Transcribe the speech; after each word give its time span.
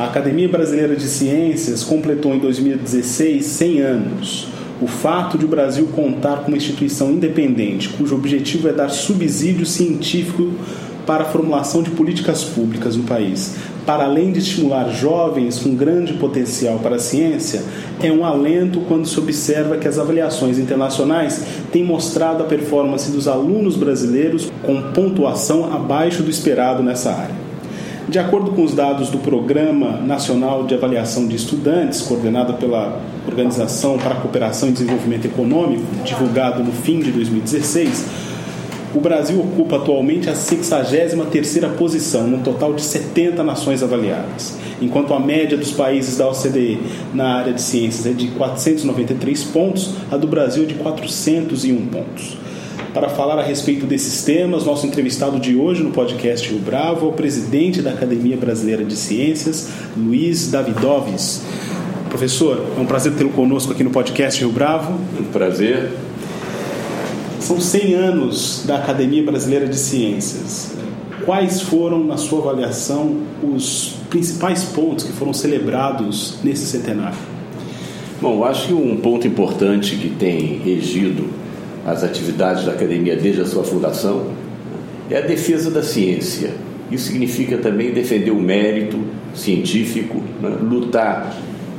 A 0.00 0.04
Academia 0.04 0.48
Brasileira 0.48 0.96
de 0.96 1.06
Ciências 1.06 1.84
completou 1.84 2.34
em 2.34 2.38
2016 2.38 3.44
100 3.44 3.80
anos. 3.82 4.48
O 4.80 4.86
fato 4.86 5.36
de 5.36 5.44
o 5.44 5.48
Brasil 5.48 5.86
contar 5.94 6.38
com 6.38 6.48
uma 6.48 6.56
instituição 6.56 7.10
independente, 7.10 7.90
cujo 7.90 8.14
objetivo 8.14 8.66
é 8.66 8.72
dar 8.72 8.88
subsídio 8.88 9.66
científico 9.66 10.54
para 11.06 11.24
a 11.24 11.26
formulação 11.26 11.82
de 11.82 11.90
políticas 11.90 12.42
públicas 12.42 12.96
no 12.96 13.02
país, 13.02 13.56
para 13.84 14.04
além 14.04 14.32
de 14.32 14.38
estimular 14.38 14.88
jovens 14.88 15.58
com 15.58 15.74
grande 15.74 16.14
potencial 16.14 16.78
para 16.78 16.96
a 16.96 16.98
ciência, 16.98 17.62
é 18.02 18.10
um 18.10 18.24
alento 18.24 18.80
quando 18.88 19.06
se 19.06 19.20
observa 19.20 19.76
que 19.76 19.86
as 19.86 19.98
avaliações 19.98 20.58
internacionais 20.58 21.44
têm 21.70 21.84
mostrado 21.84 22.42
a 22.42 22.46
performance 22.46 23.12
dos 23.12 23.28
alunos 23.28 23.76
brasileiros 23.76 24.50
com 24.62 24.80
pontuação 24.94 25.70
abaixo 25.70 26.22
do 26.22 26.30
esperado 26.30 26.82
nessa 26.82 27.12
área. 27.12 27.39
De 28.10 28.18
acordo 28.18 28.50
com 28.50 28.64
os 28.64 28.74
dados 28.74 29.08
do 29.08 29.18
Programa 29.18 29.92
Nacional 29.98 30.66
de 30.66 30.74
Avaliação 30.74 31.28
de 31.28 31.36
Estudantes, 31.36 32.02
coordenado 32.02 32.54
pela 32.54 33.00
Organização 33.24 33.96
para 33.98 34.14
a 34.14 34.16
Cooperação 34.16 34.68
e 34.68 34.72
Desenvolvimento 34.72 35.26
Econômico, 35.26 35.84
divulgado 36.04 36.64
no 36.64 36.72
fim 36.72 36.98
de 36.98 37.12
2016, 37.12 38.04
o 38.92 38.98
Brasil 38.98 39.38
ocupa 39.38 39.76
atualmente 39.76 40.28
a 40.28 40.32
63ª 40.32 41.76
posição, 41.76 42.26
num 42.26 42.42
total 42.42 42.74
de 42.74 42.82
70 42.82 43.44
nações 43.44 43.80
avaliadas, 43.80 44.58
enquanto 44.82 45.14
a 45.14 45.20
média 45.20 45.56
dos 45.56 45.70
países 45.70 46.16
da 46.16 46.28
OCDE 46.28 46.80
na 47.14 47.36
área 47.36 47.52
de 47.52 47.62
ciências 47.62 48.06
é 48.06 48.12
de 48.12 48.26
493 48.32 49.44
pontos, 49.44 49.94
a 50.10 50.16
do 50.16 50.26
Brasil 50.26 50.64
é 50.64 50.66
de 50.66 50.74
401 50.74 51.86
pontos. 51.86 52.36
Para 52.92 53.08
falar 53.08 53.38
a 53.38 53.42
respeito 53.42 53.86
desses 53.86 54.24
temas, 54.24 54.64
nosso 54.64 54.84
entrevistado 54.84 55.38
de 55.38 55.54
hoje 55.54 55.80
no 55.80 55.92
podcast 55.92 56.48
Rio 56.48 56.58
Bravo 56.58 57.06
é 57.06 57.08
o 57.08 57.12
presidente 57.12 57.80
da 57.80 57.92
Academia 57.92 58.36
Brasileira 58.36 58.84
de 58.84 58.96
Ciências, 58.96 59.70
Luiz 59.96 60.50
Davidoves. 60.50 61.42
Professor, 62.08 62.66
é 62.76 62.80
um 62.80 62.86
prazer 62.86 63.12
tê-lo 63.12 63.30
conosco 63.30 63.72
aqui 63.72 63.84
no 63.84 63.90
podcast 63.90 64.40
Rio 64.40 64.50
Bravo. 64.50 64.98
Um 65.20 65.24
prazer. 65.24 65.92
São 67.38 67.60
100 67.60 67.94
anos 67.94 68.64
da 68.66 68.78
Academia 68.78 69.22
Brasileira 69.22 69.68
de 69.68 69.76
Ciências. 69.76 70.72
Quais 71.24 71.60
foram, 71.60 72.02
na 72.02 72.16
sua 72.16 72.40
avaliação, 72.40 73.18
os 73.40 73.94
principais 74.10 74.64
pontos 74.64 75.04
que 75.04 75.12
foram 75.12 75.32
celebrados 75.32 76.38
nesse 76.42 76.66
centenário? 76.66 77.18
Bom, 78.20 78.44
acho 78.44 78.66
que 78.66 78.74
um 78.74 78.96
ponto 78.96 79.28
importante 79.28 79.94
que 79.94 80.10
tem 80.10 80.58
regido 80.58 81.39
as 81.86 82.04
atividades 82.04 82.64
da 82.64 82.72
academia 82.72 83.16
desde 83.16 83.40
a 83.40 83.44
sua 83.44 83.64
fundação, 83.64 84.26
é 85.10 85.18
a 85.18 85.20
defesa 85.20 85.70
da 85.70 85.82
ciência. 85.82 86.50
Isso 86.90 87.06
significa 87.06 87.58
também 87.58 87.92
defender 87.92 88.30
o 88.30 88.40
mérito 88.40 88.98
científico, 89.34 90.22
né? 90.40 90.56
lutar 90.62 91.36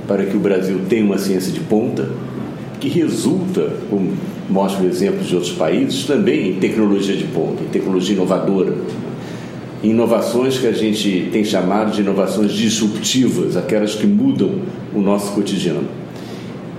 para 0.07 0.25
que 0.25 0.35
o 0.35 0.39
Brasil 0.39 0.81
tenha 0.89 1.05
uma 1.05 1.17
ciência 1.17 1.52
de 1.52 1.59
ponta, 1.61 2.09
que 2.79 2.89
resulta, 2.89 3.73
como 3.89 4.11
mostra 4.50 4.84
o 4.84 4.88
exemplo 4.88 5.23
de 5.23 5.35
outros 5.35 5.53
países, 5.53 6.06
também 6.06 6.50
em 6.50 6.53
tecnologia 6.56 7.16
de 7.16 7.25
ponta, 7.25 7.63
em 7.63 7.67
tecnologia 7.67 8.16
inovadora. 8.16 8.73
Inovações 9.84 10.57
que 10.57 10.67
a 10.67 10.72
gente 10.72 11.29
tem 11.31 11.44
chamado 11.44 11.91
de 11.91 12.01
inovações 12.01 12.51
disruptivas, 12.51 13.56
aquelas 13.56 13.95
que 13.95 14.06
mudam 14.06 14.59
o 14.94 15.01
nosso 15.01 15.31
cotidiano. 15.31 16.00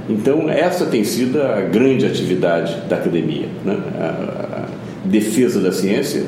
Então, 0.09 0.49
essa 0.49 0.87
tem 0.87 1.05
sido 1.05 1.41
a 1.41 1.61
grande 1.61 2.05
atividade 2.07 2.77
da 2.89 2.97
academia: 2.97 3.49
né? 3.65 3.79
a, 3.99 4.65
defesa 5.05 5.61
da 5.61 5.73
ciência, 5.73 6.25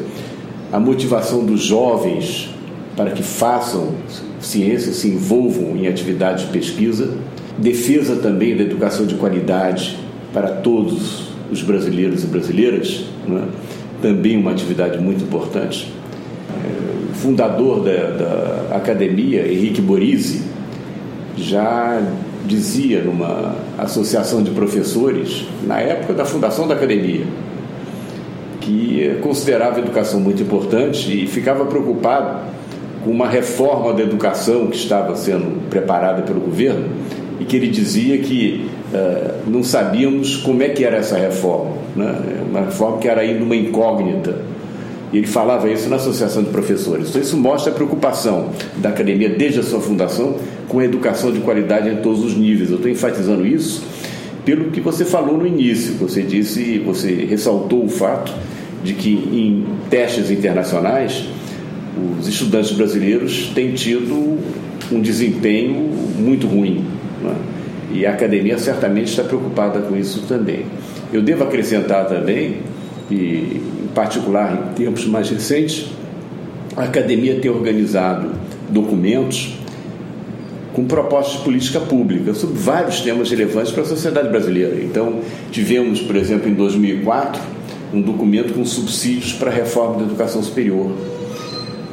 a 0.73 0.81
motivação 0.81 1.45
dos 1.45 1.63
jovens 1.63 2.51
para 2.97 3.11
que 3.11 3.23
façam 3.23 3.95
ciência, 4.41 4.93
se 4.93 5.09
envolvam 5.09 5.77
em 5.77 5.89
atividades 5.89 6.47
de 6.47 6.53
pesquisa, 6.53 7.13
defesa 7.59 8.17
também 8.17 8.57
da 8.57 8.63
educação 8.63 9.07
de 9.07 9.15
qualidade 9.15 9.99
para 10.33 10.49
todos 10.49 11.29
os 11.51 11.63
brasileiros 11.63 12.25
e 12.25 12.27
brasileiras, 12.27 13.05
né? 13.27 13.45
também 14.03 14.37
uma 14.37 14.51
atividade 14.51 14.99
muito 14.99 15.25
importante. 15.25 15.93
O 17.11 17.15
fundador 17.15 17.83
da, 17.83 17.93
da 17.93 18.77
academia, 18.77 19.51
Henrique 19.51 19.81
Borisi, 19.81 20.43
já 21.37 22.03
dizia 22.45 23.03
numa 23.03 23.57
associação 23.79 24.43
de 24.43 24.51
professores, 24.51 25.47
na 25.67 25.81
época 25.81 26.13
da 26.13 26.25
fundação 26.25 26.69
da 26.69 26.75
academia, 26.75 27.25
que 28.61 29.19
considerava 29.23 29.77
a 29.77 29.79
educação 29.81 30.21
muito 30.21 30.43
importante 30.43 31.25
e 31.25 31.27
ficava 31.27 31.65
preocupado 31.67 32.41
com 33.05 33.11
uma 33.11 33.29
reforma 33.29 33.93
da 33.93 34.03
educação 34.03 34.69
que 34.69 34.77
estava 34.77 35.15
sendo 35.17 35.69
preparada 35.69 36.23
pelo 36.23 36.41
governo 36.41 36.89
e 37.39 37.45
que 37.45 37.57
ele 37.57 37.69
dizia 37.69 38.19
que 38.19 38.71
uh, 38.93 39.51
não 39.51 39.63
sabíamos 39.63 40.37
como 40.37 40.63
é 40.63 40.71
que 40.71 40.85
era 40.85 40.97
essa 40.97 41.19
reforma, 41.19 41.73
né? 41.95 42.43
uma 42.49 42.61
reforma 42.61 42.99
que 42.99 43.09
era 43.09 43.21
ainda 43.21 43.45
uma 43.45 43.57
incógnita 43.57 44.37
e 45.15 45.19
ele 45.19 45.29
falava 45.29 45.71
isso 45.71 45.89
na 45.89 45.95
Associação 45.95 46.43
de 46.43 46.51
Professores. 46.51 47.11
Então, 47.11 47.23
isso 47.23 47.37
mostra 47.37 47.71
a 47.71 47.75
preocupação 47.75 48.51
da 48.79 48.89
academia 48.89 49.29
desde 49.29 49.61
a 49.61 49.63
sua 49.63 49.81
fundação 49.81 50.35
com 50.69 50.81
a 50.81 50.85
educação 50.85 51.31
de 51.31 51.39
qualidade 51.39 51.89
em 51.89 51.99
todos 51.99 52.25
os 52.25 52.37
níveis. 52.37 52.69
Eu 52.69 52.77
estou 52.77 52.91
enfatizando 52.91 53.47
isso 53.47 53.85
pelo 54.45 54.73
que 54.73 54.81
você 54.81 55.05
falou 55.05 55.39
no 55.39 55.47
início. 55.47 55.95
Você 56.01 56.21
disse, 56.21 56.81
você 56.81 57.27
ressaltou 57.31 57.85
o 57.85 57.89
fato 57.89 58.35
de 58.83 58.93
que 58.95 59.13
em 59.13 59.65
testes 59.89 60.33
internacionais 60.33 61.29
os 62.19 62.27
estudantes 62.27 62.73
brasileiros 62.73 63.53
têm 63.55 63.73
tido 63.73 64.37
um 64.91 65.01
desempenho 65.01 65.93
muito 66.19 66.49
ruim. 66.49 66.85
Né? 67.23 67.35
E 67.93 68.05
a 68.05 68.11
academia 68.11 68.59
certamente 68.59 69.11
está 69.11 69.23
preocupada 69.23 69.79
com 69.79 69.97
isso 69.97 70.25
também. 70.27 70.67
Eu 71.13 71.23
devo 71.23 71.45
acrescentar 71.45 72.09
também, 72.09 72.57
e 73.09 73.61
particular 73.95 74.53
em 74.53 74.75
tempos 74.75 75.07
mais 75.07 75.31
recentes, 75.31 75.87
a 76.77 76.83
academia 76.83 77.39
tem 77.41 77.51
organizado 77.51 78.31
documentos 78.69 79.55
com 80.73 80.85
propostas 80.85 81.39
de 81.39 81.45
política 81.45 81.81
pública 81.81 82.35
sobre 82.35 82.59
vários 82.59 83.01
temas 83.01 83.31
relevantes 83.31 83.71
para 83.71 83.83
a 83.83 83.87
sociedade 83.87 84.29
brasileira. 84.29 84.77
Então, 84.83 85.21
tivemos, 85.53 86.01
por 86.01 86.17
exemplo, 86.17 86.49
em 86.51 86.55
2004, 86.55 87.41
um 87.93 88.03
documento 88.03 88.53
com 88.53 88.65
subsídios 88.65 89.33
para 89.33 89.51
a 89.51 89.55
reforma 89.55 89.99
da 89.99 90.05
educação 90.05 90.43
superior. 90.43 90.91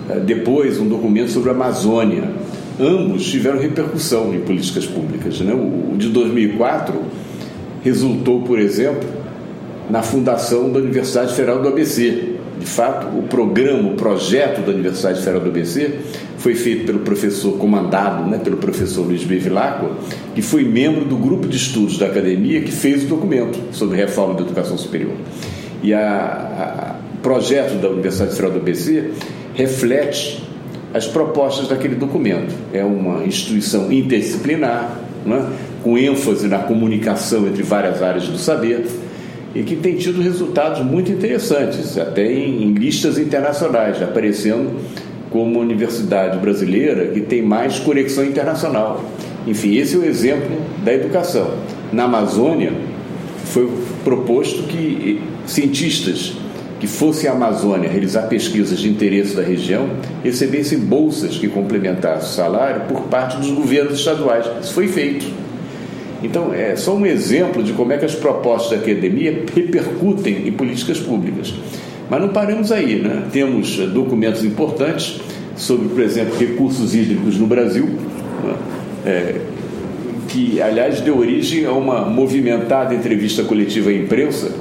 Eh, 0.10 0.20
depois, 0.22 0.80
um 0.80 0.88
documento 0.88 1.30
sobre 1.30 1.50
a 1.50 1.54
Amazônia. 1.54 2.24
Ambos 2.80 3.30
tiveram 3.30 3.60
repercussão 3.60 4.34
em 4.34 4.40
políticas 4.40 4.88
públicas. 4.88 5.40
Né? 5.42 5.54
O 5.54 5.96
de 5.96 6.10
2004 6.10 6.96
resultou, 7.84 8.42
por 8.42 8.58
exemplo, 8.58 9.08
na 9.92 10.02
fundação 10.02 10.72
da 10.72 10.80
Universidade 10.80 11.34
Federal 11.36 11.62
do 11.62 11.68
ABC. 11.68 12.36
De 12.58 12.66
fato, 12.66 13.08
o 13.18 13.24
programa, 13.24 13.92
o 13.92 13.96
projeto 13.96 14.62
da 14.62 14.72
Universidade 14.72 15.20
Federal 15.20 15.42
do 15.42 15.50
ABC 15.50 16.00
foi 16.38 16.56
feito 16.56 16.86
pelo 16.86 17.00
professor, 17.00 17.58
comandado 17.58 18.30
né, 18.30 18.38
pelo 18.38 18.58
professor 18.58 19.06
Luiz 19.06 19.24
Bevilacqua, 19.24 19.92
que 20.34 20.42
foi 20.42 20.64
membro 20.64 21.04
do 21.04 21.18
grupo 21.18 21.48
de 21.48 21.58
estudos 21.58 21.98
da 21.98 22.06
academia 22.06 22.62
que 22.62 22.72
fez 22.72 23.04
o 23.04 23.08
documento 23.08 23.60
sobre 23.74 23.98
reforma 23.98 24.36
da 24.36 24.42
educação 24.42 24.78
superior. 24.78 25.14
E 25.84 25.94
o 25.94 27.18
projeto 27.22 27.82
da 27.82 27.90
Universidade 27.90 28.32
Federal 28.32 28.52
do 28.52 28.60
ABC 28.60 29.12
reflete 29.56 30.42
as 30.94 31.06
propostas 31.08 31.68
daquele 31.68 31.96
documento. 31.96 32.54
É 32.72 32.84
uma 32.84 33.26
instituição 33.26 33.92
interdisciplinar, 33.92 35.00
né, 35.26 35.50
com 35.84 35.98
ênfase 35.98 36.48
na 36.48 36.60
comunicação 36.60 37.48
entre 37.48 37.64
várias 37.64 38.02
áreas 38.02 38.28
do 38.28 38.38
saber 38.38 38.86
e 39.54 39.64
que 39.64 39.76
tem 39.76 39.96
tido 39.96 40.22
resultados 40.22 40.84
muito 40.84 41.12
interessantes, 41.12 41.98
até 41.98 42.32
em, 42.32 42.74
listas 42.74 43.18
internacionais, 43.18 44.02
aparecendo 44.02 44.80
como 45.30 45.60
universidade 45.60 46.38
brasileira 46.38 47.08
que 47.08 47.22
tem 47.22 47.42
mais 47.42 47.80
conexão 47.80 48.24
internacional. 48.26 49.04
Enfim, 49.48 49.76
esse 49.76 49.96
é 49.96 50.00
o 50.00 50.04
exemplo 50.04 50.58
da 50.84 50.94
educação. 50.94 51.52
Na 51.92 52.04
Amazônia, 52.04 52.74
foi 53.46 53.70
proposto 54.04 54.64
que 54.64 55.22
cientistas 55.46 56.34
que 56.80 56.88
fossem 56.88 57.30
à 57.30 57.34
Amazônia 57.34 57.90
realizar 57.90 58.24
pesquisas 58.24 58.80
de 58.80 58.90
interesse 58.90 59.36
da 59.36 59.44
região 59.44 59.88
recebessem 60.24 60.80
bolsas 60.80 61.38
que 61.38 61.48
complementassem 61.48 62.28
o 62.28 62.32
salário 62.32 62.82
por 62.88 63.02
parte 63.04 63.38
dos 63.38 63.52
governos 63.52 64.00
estaduais. 64.00 64.46
Isso 64.64 64.74
foi 64.74 64.88
feito. 64.88 65.41
Então, 66.24 66.54
é 66.54 66.76
só 66.76 66.96
um 66.96 67.06
exemplo 67.06 67.64
de 67.64 67.74
como 67.74 67.92
é 67.94 67.98
que 67.98 68.06
as 68.06 68.16
propostas 68.16 68.78
da 68.80 68.86
academia 68.86 69.44
repercutem 69.56 70.48
em 70.48 70.52
políticas 70.52 71.00
públicas. 71.00 71.54
Mas 72.10 72.22
não 72.22 72.30
paramos 72.30 72.72
aí, 72.72 72.96
né? 72.96 73.24
Temos 73.32 73.78
documentos 73.78 74.44
importantes 74.44 75.20
sobre, 75.56 75.90
por 75.90 76.02
exemplo, 76.02 76.38
recursos 76.38 76.94
hídricos 76.94 77.38
no 77.38 77.48
Brasil, 77.48 77.86
né? 77.86 78.56
é, 79.06 79.42
que, 80.28 80.62
aliás, 80.62 81.02
deu 81.02 81.18
origem 81.18 81.66
a 81.66 81.72
uma 81.72 82.02
movimentada 82.02 82.94
entrevista 82.94 83.44
coletiva 83.44 83.90
à 83.90 83.94
imprensa 83.94 84.52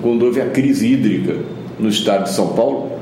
quando 0.00 0.24
houve 0.24 0.40
a 0.40 0.46
crise 0.46 0.86
hídrica 0.86 1.36
no 1.78 1.88
estado 1.88 2.24
de 2.24 2.32
São 2.32 2.48
Paulo, 2.48 2.92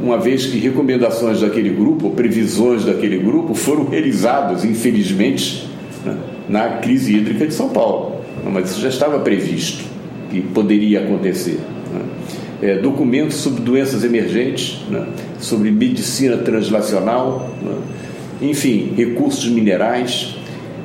uma 0.00 0.18
vez 0.18 0.46
que 0.46 0.58
recomendações 0.58 1.40
daquele 1.40 1.70
grupo, 1.70 2.10
previsões 2.10 2.84
daquele 2.84 3.18
grupo, 3.18 3.54
foram 3.54 3.84
realizadas, 3.84 4.64
infelizmente, 4.64 5.64
né, 5.64 5.67
na 6.48 6.78
crise 6.78 7.14
hídrica 7.16 7.46
de 7.46 7.54
São 7.54 7.68
Paulo. 7.68 8.20
Mas 8.44 8.70
isso 8.70 8.80
já 8.80 8.88
estava 8.88 9.18
previsto 9.20 9.84
que 10.30 10.40
poderia 10.40 11.00
acontecer. 11.00 11.60
Né. 11.92 12.00
É, 12.60 12.78
documentos 12.78 13.36
sobre 13.36 13.62
doenças 13.62 14.02
emergentes, 14.02 14.80
né, 14.90 15.06
sobre 15.38 15.70
medicina 15.70 16.36
translacional, 16.38 17.48
né, 17.62 17.76
enfim, 18.42 18.92
recursos 18.96 19.48
minerais. 19.48 20.36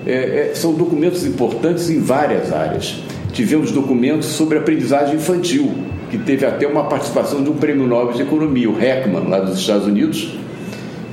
É, 0.06 0.50
é, 0.52 0.52
são 0.54 0.74
documentos 0.74 1.26
importantes 1.26 1.90
em 1.90 2.00
várias 2.00 2.52
áreas. 2.52 2.96
Tivemos 3.32 3.72
documentos 3.72 4.28
sobre 4.28 4.58
aprendizagem 4.58 5.16
infantil, 5.16 5.72
que 6.12 6.18
teve 6.18 6.46
até 6.46 6.68
uma 6.68 6.84
participação 6.84 7.42
de 7.42 7.50
um 7.50 7.56
prêmio 7.56 7.88
Nobel 7.88 8.14
de 8.14 8.22
Economia, 8.22 8.70
o 8.70 8.80
Heckman, 8.80 9.28
lá 9.30 9.40
dos 9.40 9.58
Estados 9.58 9.88
Unidos, 9.88 10.38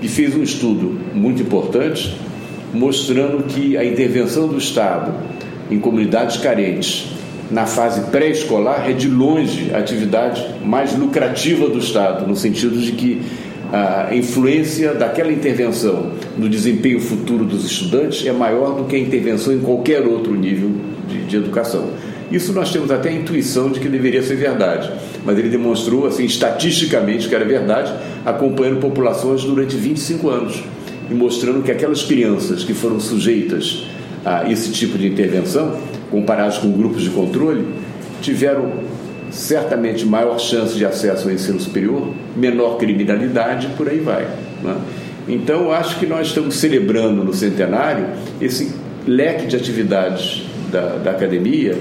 que 0.01 0.09
fez 0.09 0.35
um 0.35 0.43
estudo 0.43 0.99
muito 1.15 1.41
importante 1.41 2.17
mostrando 2.73 3.45
que 3.45 3.77
a 3.77 3.85
intervenção 3.85 4.49
do 4.49 4.59
Estado 4.59 5.13
em 5.71 5.79
comunidades 5.79 6.37
carentes 6.37 7.09
na 7.51 7.67
fase 7.67 8.03
pré-escolar 8.11 8.89
é 8.89 8.93
de 8.93 9.09
longe 9.09 9.71
a 9.75 9.79
atividade 9.79 10.45
mais 10.65 10.97
lucrativa 10.97 11.69
do 11.69 11.79
Estado, 11.79 12.27
no 12.27 12.37
sentido 12.37 12.79
de 12.79 12.93
que 12.93 13.23
a 13.73 14.15
influência 14.15 14.95
daquela 14.95 15.33
intervenção 15.33 16.13
no 16.37 16.49
desempenho 16.49 17.01
futuro 17.01 17.45
dos 17.45 17.65
estudantes 17.65 18.27
é 18.27 18.33
maior 18.33 18.77
do 18.77 18.85
que 18.85 18.97
a 18.97 18.99
intervenção 18.99 19.53
em 19.53 19.61
qualquer 19.61 20.03
outro 20.03 20.35
nível 20.35 20.71
de, 21.09 21.25
de 21.25 21.37
educação. 21.37 21.91
Isso 22.33 22.53
nós 22.53 22.73
temos 22.73 22.91
até 22.93 23.09
a 23.09 23.13
intuição 23.13 23.71
de 23.71 23.81
que 23.81 23.89
deveria 23.89 24.23
ser 24.23 24.37
verdade, 24.37 24.91
mas 25.25 25.37
ele 25.37 25.49
demonstrou, 25.49 26.07
assim, 26.07 26.25
estatisticamente 26.25 27.29
que 27.29 27.35
era 27.35 27.45
verdade, 27.45 27.93
acompanhando 28.25 28.81
populações 28.81 29.43
durante 29.43 29.77
25 29.77 30.29
anos 30.29 30.63
e 31.11 31.15
mostrando 31.15 31.63
que 31.63 31.71
aquelas 31.71 32.03
crianças 32.03 32.63
que 32.63 32.73
foram 32.73 33.01
sujeitas 33.01 33.85
a 34.25 34.51
esse 34.51 34.71
tipo 34.71 34.97
de 34.97 35.07
intervenção, 35.09 35.79
comparadas 36.11 36.59
com 36.59 36.71
grupos 36.71 37.03
de 37.03 37.11
controle, 37.11 37.67
tiveram 38.21 38.73
certamente 39.31 40.05
maior 40.07 40.39
chance 40.39 40.75
de 40.75 40.85
acesso 40.85 41.29
ao 41.29 41.35
ensino 41.35 41.59
superior, 41.61 42.13
menor 42.37 42.77
criminalidade, 42.77 43.69
por 43.77 43.89
aí 43.89 43.99
vai. 43.99 44.29
Né? 44.63 44.77
Então, 45.29 45.71
acho 45.71 45.99
que 45.99 46.07
nós 46.07 46.29
estamos 46.29 46.57
celebrando 46.57 47.25
no 47.25 47.33
centenário 47.33 48.07
esse 48.41 48.73
leque 49.07 49.47
de 49.47 49.57
atividades 49.57 50.45
da, 50.71 50.97
da 50.97 51.11
academia 51.13 51.77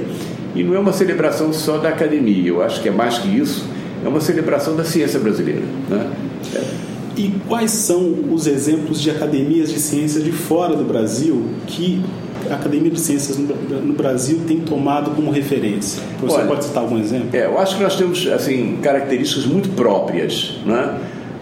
e 0.56 0.64
não 0.64 0.76
é 0.76 0.80
uma 0.80 0.94
celebração 0.94 1.52
só 1.54 1.78
da 1.78 1.90
academia, 1.90 2.50
eu 2.50 2.62
acho 2.62 2.82
que 2.82 2.90
é 2.90 2.92
mais 2.92 3.18
que 3.18 3.28
isso, 3.28 3.66
é 4.04 4.08
uma 4.08 4.22
celebração 4.22 4.76
da 4.76 4.84
ciência 4.84 5.20
brasileira. 5.20 5.62
Né? 5.90 6.12
É. 6.56 6.89
E 7.20 7.34
quais 7.50 7.72
são 7.72 8.16
os 8.32 8.48
exemplos 8.48 9.02
de 9.02 9.12
academias 9.12 9.70
de 9.70 9.78
ciências 9.78 10.24
de 10.24 10.32
fora 10.32 10.74
do 10.74 10.86
Brasil 10.86 11.48
que 11.68 12.02
a 12.50 12.54
Academia 12.54 12.90
de 12.90 13.02
Ciências 13.02 13.38
no 13.38 13.92
Brasil 13.92 14.40
tem 14.48 14.62
tomado 14.62 15.12
como 15.12 15.30
referência? 15.30 16.02
Você 16.22 16.38
Olha, 16.38 16.48
pode 16.48 16.64
citar 16.64 16.82
algum 16.82 16.98
exemplo? 16.98 17.28
É, 17.34 17.46
eu 17.46 17.60
acho 17.60 17.76
que 17.76 17.84
nós 17.84 17.98
temos 17.98 18.26
assim 18.28 18.78
características 18.82 19.46
muito 19.46 19.68
próprias, 19.72 20.60
né? 20.66 20.98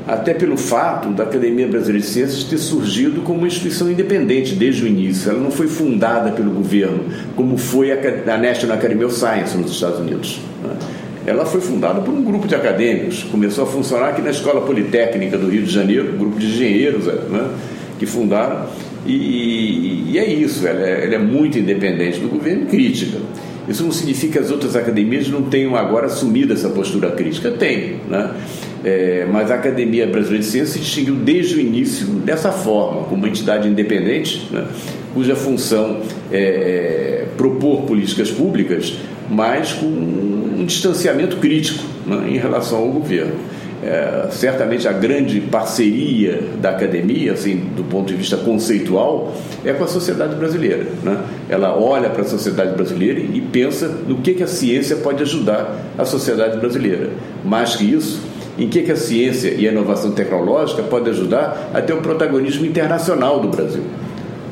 até 0.07 0.33
pelo 0.33 0.57
fato 0.57 1.09
da 1.09 1.25
Academia 1.25 1.67
Brasileira 1.67 1.99
de 1.99 2.11
Ciências 2.11 2.43
ter 2.45 2.57
surgido 2.57 3.21
como 3.21 3.39
uma 3.39 3.47
instituição 3.47 3.91
independente 3.91 4.55
desde 4.55 4.83
o 4.83 4.87
início. 4.87 5.29
Ela 5.29 5.39
não 5.39 5.51
foi 5.51 5.67
fundada 5.67 6.31
pelo 6.31 6.49
governo, 6.49 7.03
como 7.35 7.55
foi 7.55 7.91
a 7.91 8.37
National 8.37 8.77
Academy 8.77 9.05
of 9.05 9.13
Science 9.13 9.55
nos 9.55 9.69
Estados 9.69 9.99
Unidos. 9.99 10.39
Né? 10.63 10.71
Ela 11.27 11.45
foi 11.45 11.59
fundada 11.59 11.99
por 11.99 12.13
um 12.13 12.23
grupo 12.23 12.47
de 12.47 12.55
acadêmicos, 12.55 13.23
começou 13.23 13.65
a 13.65 13.67
funcionar 13.67 14.11
aqui 14.11 14.21
na 14.21 14.29
Escola 14.29 14.61
Politécnica 14.61 15.37
do 15.37 15.49
Rio 15.49 15.63
de 15.63 15.71
Janeiro, 15.71 16.13
um 16.13 16.17
grupo 16.17 16.39
de 16.39 16.45
engenheiros 16.45 17.05
né, 17.05 17.49
que 17.99 18.05
fundaram, 18.05 18.65
e, 19.05 20.11
e, 20.11 20.17
é 20.17 20.25
isso, 20.25 20.65
ela 20.65 20.87
é, 20.87 21.03
ela 21.03 21.15
é 21.15 21.17
muito 21.17 21.59
independente 21.59 22.21
do 22.21 22.29
governo 22.29 22.67
crítica. 22.67 23.17
Isso 23.67 23.83
não 23.83 23.91
significa 23.91 24.33
que 24.33 24.39
as 24.39 24.51
outras 24.51 24.77
academias 24.77 25.27
não 25.27 25.43
tenham 25.43 25.75
agora 25.75 26.05
assumido 26.05 26.53
essa 26.53 26.69
postura 26.69 27.11
crítica. 27.11 27.51
Tem, 27.51 27.97
né? 28.07 28.33
É, 28.85 29.27
mas 29.29 29.51
a 29.51 29.55
Academia 29.55 30.07
Brasileira 30.07 30.43
de 30.43 30.49
Ciências 30.49 30.69
se 30.75 30.79
distinguiu 30.79 31.15
desde 31.15 31.55
o 31.55 31.59
início 31.59 32.07
dessa 32.07 32.53
forma, 32.53 33.03
como 33.03 33.15
uma 33.15 33.27
entidade 33.27 33.67
independente, 33.67 34.47
né? 34.49 34.65
cuja 35.13 35.35
função 35.35 35.99
é 36.31 37.25
propor 37.35 37.81
políticas 37.81 38.31
públicas, 38.31 38.93
mas 39.29 39.73
com 39.73 39.85
um 39.85 40.65
distanciamento 40.65 41.37
crítico 41.37 41.83
né? 42.05 42.29
em 42.29 42.37
relação 42.37 42.79
ao 42.79 42.87
governo. 42.87 43.33
É, 43.83 44.27
certamente 44.31 44.87
a 44.87 44.91
grande 44.91 45.39
parceria 45.39 46.41
da 46.59 46.71
academia, 46.71 47.33
assim, 47.33 47.57
do 47.75 47.83
ponto 47.83 48.07
de 48.07 48.15
vista 48.15 48.35
conceitual, 48.35 49.35
é 49.63 49.71
com 49.71 49.83
a 49.83 49.87
sociedade 49.87 50.35
brasileira. 50.35 50.87
Né? 51.03 51.17
Ela 51.47 51.77
olha 51.77 52.09
para 52.09 52.23
a 52.23 52.25
sociedade 52.25 52.73
brasileira 52.73 53.19
e 53.19 53.39
pensa 53.39 53.87
no 53.87 54.17
que, 54.17 54.33
que 54.33 54.43
a 54.43 54.47
ciência 54.47 54.95
pode 54.95 55.21
ajudar 55.21 55.77
a 55.95 56.05
sociedade 56.05 56.57
brasileira. 56.57 57.11
Mais 57.45 57.75
que 57.75 57.85
isso, 57.85 58.19
em 58.57 58.67
que, 58.67 58.81
que 58.81 58.91
a 58.91 58.95
ciência 58.95 59.49
e 59.49 59.67
a 59.67 59.71
inovação 59.71 60.11
tecnológica 60.11 60.81
pode 60.81 61.09
ajudar 61.11 61.69
a 61.71 61.79
ter 61.79 61.93
um 61.93 62.01
protagonismo 62.01 62.65
internacional 62.65 63.39
do 63.39 63.49
Brasil, 63.49 63.83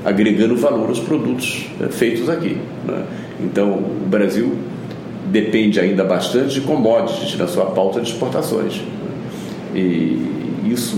agregando 0.03 0.55
valor 0.55 0.89
aos 0.89 0.99
produtos 0.99 1.65
é, 1.81 1.87
feitos 1.87 2.29
aqui. 2.29 2.57
Né? 2.85 3.03
Então, 3.39 3.73
o 3.73 4.07
Brasil 4.07 4.55
depende 5.31 5.79
ainda 5.79 6.03
bastante 6.03 6.55
de 6.55 6.61
commodities 6.61 7.37
na 7.37 7.47
sua 7.47 7.65
pauta 7.65 7.99
de 7.99 8.09
exportações. 8.09 8.81
E 9.73 10.63
isso 10.65 10.97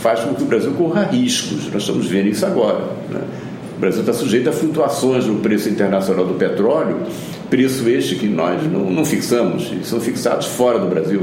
faz 0.00 0.20
com 0.20 0.34
que 0.34 0.42
o 0.42 0.46
Brasil 0.46 0.72
corra 0.72 1.02
riscos. 1.04 1.70
Nós 1.72 1.82
estamos 1.82 2.06
vendo 2.06 2.28
isso 2.28 2.46
agora. 2.46 2.80
Né? 3.10 3.20
O 3.76 3.80
Brasil 3.80 4.00
está 4.00 4.12
sujeito 4.12 4.48
a 4.48 4.52
flutuações 4.52 5.26
no 5.26 5.40
preço 5.40 5.68
internacional 5.68 6.24
do 6.24 6.34
petróleo, 6.34 7.00
preço 7.50 7.86
este 7.88 8.14
que 8.14 8.26
nós 8.26 8.62
não, 8.70 8.90
não 8.90 9.04
fixamos, 9.04 9.70
são 9.84 10.00
fixados 10.00 10.46
fora 10.46 10.78
do 10.78 10.86
Brasil. 10.86 11.22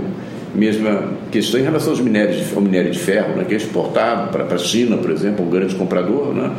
Mesma 0.53 1.13
questão 1.31 1.59
em 1.59 1.63
relação 1.63 1.89
aos 1.89 1.99
minérios, 1.99 2.55
ao 2.55 2.61
minério 2.61 2.91
de 2.91 2.99
ferro, 2.99 3.35
né, 3.35 3.43
que 3.43 3.55
é 3.55 3.57
exportado 3.57 4.29
para 4.29 4.43
a 4.53 4.57
China, 4.59 4.97
por 4.97 5.09
exemplo, 5.09 5.43
um 5.43 5.49
grande 5.49 5.73
comprador. 5.73 6.31
Né? 6.31 6.51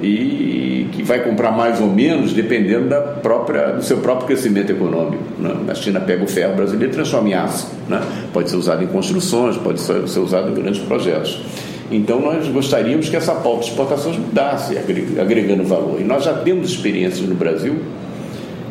E 0.00 0.86
que 0.92 1.02
vai 1.02 1.22
comprar 1.22 1.50
mais 1.50 1.80
ou 1.80 1.88
menos 1.88 2.32
dependendo 2.32 2.88
da 2.88 3.00
própria, 3.00 3.72
do 3.72 3.82
seu 3.82 3.98
próprio 3.98 4.28
crescimento 4.28 4.70
econômico. 4.70 5.22
Né? 5.38 5.52
A 5.68 5.74
China 5.74 6.00
pega 6.00 6.22
o 6.22 6.28
ferro 6.28 6.54
brasileiro 6.54 6.92
e 6.92 6.94
transforma 6.94 7.28
em 7.28 7.34
aço. 7.34 7.70
Né? 7.88 8.00
Pode 8.32 8.50
ser 8.50 8.56
usado 8.56 8.82
em 8.82 8.86
construções, 8.86 9.56
pode 9.56 9.80
ser, 9.80 10.20
usado 10.20 10.50
em 10.50 10.54
grandes 10.54 10.80
projetos. 10.80 11.42
Então, 11.90 12.20
nós 12.20 12.46
gostaríamos 12.48 13.08
que 13.08 13.16
essa 13.16 13.34
pauta 13.34 13.64
de 13.64 13.70
exportações 13.70 14.16
mudasse, 14.18 14.76
agregando 14.76 15.64
valor. 15.64 16.00
E 16.00 16.04
nós 16.04 16.22
já 16.22 16.34
temos 16.34 16.70
experiências 16.70 17.26
no 17.26 17.34
Brasil 17.34 17.76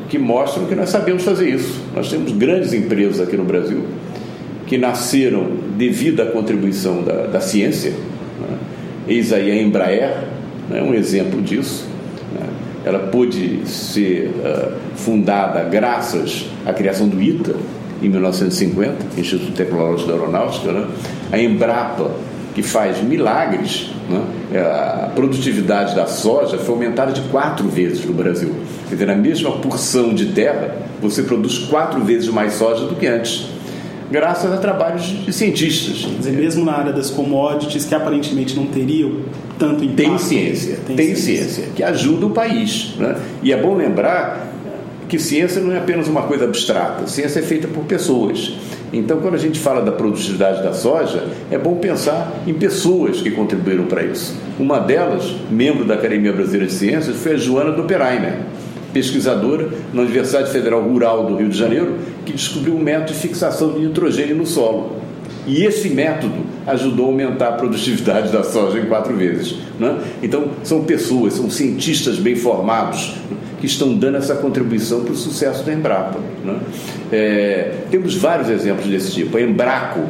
que 0.07 0.17
mostram 0.17 0.65
que 0.65 0.75
nós 0.75 0.89
sabemos 0.89 1.23
fazer 1.23 1.49
isso. 1.49 1.81
Nós 1.95 2.09
temos 2.09 2.31
grandes 2.31 2.73
empresas 2.73 3.19
aqui 3.19 3.35
no 3.35 3.43
Brasil 3.43 3.83
que 4.65 4.77
nasceram 4.77 5.47
devido 5.77 6.21
à 6.21 6.25
contribuição 6.25 7.01
da, 7.01 7.25
da 7.25 7.39
ciência. 7.39 7.91
Né? 7.91 8.57
Eis 9.07 9.33
aí 9.33 9.49
a 9.49 9.61
Embraer, 9.61 10.27
é 10.71 10.81
um 10.81 10.93
exemplo 10.93 11.41
disso. 11.41 11.87
Né? 12.33 12.47
Ela 12.85 12.99
pôde 12.99 13.67
ser 13.67 14.29
uh, 14.29 14.73
fundada 14.95 15.63
graças 15.63 16.45
à 16.65 16.73
criação 16.73 17.07
do 17.07 17.21
ITA, 17.21 17.55
em 18.01 18.09
1950, 18.09 19.19
Instituto 19.19 19.53
Tecnológico 19.53 20.09
da 20.09 20.15
Aeronáutica, 20.15 20.71
né? 20.71 20.87
a 21.31 21.39
Embrapa, 21.39 22.11
que 22.53 22.61
faz 22.63 23.01
milagres, 23.03 23.91
né? 24.09 24.23
É, 24.51 24.59
a 24.59 25.11
produtividade 25.13 25.95
da 25.95 26.07
soja 26.07 26.57
foi 26.57 26.73
aumentada 26.73 27.11
de 27.11 27.21
quatro 27.29 27.67
vezes 27.67 28.03
no 28.05 28.13
Brasil. 28.13 28.51
Quer 28.87 28.95
dizer, 28.95 29.05
na 29.05 29.15
mesma 29.15 29.51
porção 29.57 30.13
de 30.13 30.27
terra, 30.27 30.75
você 30.99 31.21
produz 31.21 31.59
quatro 31.59 32.01
vezes 32.03 32.29
mais 32.29 32.53
soja 32.53 32.85
do 32.85 32.95
que 32.95 33.05
antes 33.05 33.47
graças 34.09 34.51
a 34.51 34.57
trabalhos 34.57 35.03
de 35.03 35.33
cientistas. 35.33 36.05
Quer 36.05 36.17
dizer, 36.17 36.31
mesmo 36.31 36.65
na 36.65 36.73
área 36.73 36.93
das 36.93 37.09
commodities, 37.09 37.85
que 37.85 37.95
aparentemente 37.95 38.55
não 38.55 38.67
teriam 38.67 39.21
tanto 39.57 39.83
impacto. 39.83 39.97
Tem 39.97 40.17
ciência, 40.17 40.79
tem, 40.85 40.95
tem 40.95 41.15
ciência. 41.15 41.45
ciência. 41.45 41.73
que 41.75 41.83
ajuda 41.83 42.25
o 42.25 42.29
país. 42.29 42.93
Né? 42.97 43.15
E 43.43 43.51
é 43.51 43.57
bom 43.57 43.75
lembrar 43.75 44.47
que 45.07 45.17
ciência 45.17 45.61
não 45.61 45.73
é 45.73 45.77
apenas 45.77 46.07
uma 46.07 46.23
coisa 46.23 46.45
abstrata, 46.45 47.07
ciência 47.07 47.39
é 47.39 47.41
feita 47.41 47.67
por 47.67 47.85
pessoas. 47.85 48.53
Então, 48.91 49.19
quando 49.19 49.35
a 49.35 49.37
gente 49.37 49.59
fala 49.59 49.81
da 49.81 49.91
produtividade 49.91 50.63
da 50.63 50.73
soja, 50.73 51.25
é 51.51 51.57
bom 51.57 51.75
pensar 51.75 52.33
em 52.45 52.53
pessoas 52.53 53.21
que 53.21 53.31
contribuíram 53.31 53.85
para 53.85 54.03
isso. 54.03 54.35
Uma 54.57 54.79
delas, 54.79 55.35
membro 55.49 55.83
da 55.83 55.95
Academia 55.95 56.31
Brasileira 56.31 56.67
de 56.67 56.73
Ciências, 56.73 57.15
foi 57.17 57.33
a 57.33 57.37
Joana 57.37 57.71
Doppelheimer, 57.71 58.39
pesquisadora 58.97 59.69
na 59.93 60.01
Universidade 60.01 60.51
Federal 60.51 60.81
Rural 60.81 61.27
do 61.27 61.35
Rio 61.35 61.49
de 61.49 61.57
Janeiro, 61.57 61.97
que 62.25 62.33
descobriu 62.33 62.73
um 62.73 62.79
método 62.79 63.13
de 63.13 63.19
fixação 63.19 63.73
de 63.73 63.81
nitrogênio 63.81 64.35
no 64.35 64.45
solo. 64.45 64.97
E 65.45 65.63
esse 65.63 65.89
método 65.89 66.33
ajudou 66.65 67.05
a 67.05 67.09
aumentar 67.09 67.49
a 67.49 67.51
produtividade 67.53 68.31
da 68.31 68.43
soja 68.43 68.79
em 68.79 68.85
quatro 68.85 69.15
vezes. 69.15 69.55
Né? 69.79 69.99
Então, 70.23 70.49
são 70.63 70.83
pessoas, 70.83 71.33
são 71.33 71.47
cientistas 71.49 72.17
bem 72.17 72.35
formados 72.35 73.13
que 73.61 73.67
estão 73.67 73.95
dando 73.95 74.17
essa 74.17 74.35
contribuição 74.35 75.03
para 75.03 75.13
o 75.13 75.15
sucesso 75.15 75.63
da 75.63 75.71
Embrapa. 75.73 76.19
Né? 76.43 76.57
É, 77.11 77.73
temos 77.91 78.15
vários 78.15 78.49
exemplos 78.49 78.87
desse 78.87 79.11
tipo. 79.11 79.37
A 79.37 79.41
Embraco, 79.41 80.01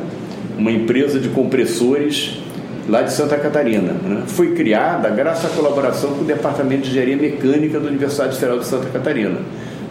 uma 0.58 0.72
empresa 0.72 1.20
de 1.20 1.28
compressores 1.30 2.40
lá 2.88 3.02
de 3.02 3.12
Santa 3.12 3.38
Catarina. 3.38 3.94
Né? 3.94 4.24
Foi 4.28 4.54
criada 4.54 5.10
graças 5.10 5.52
à 5.52 5.56
colaboração 5.56 6.12
com 6.12 6.22
o 6.22 6.26
Departamento 6.26 6.84
de 6.84 6.90
Engenharia 6.90 7.18
Mecânica 7.18 7.80
da 7.80 7.88
Universidade 7.88 8.36
Federal 8.36 8.60
de 8.60 8.66
Santa 8.66 8.90
Catarina. 8.90 9.40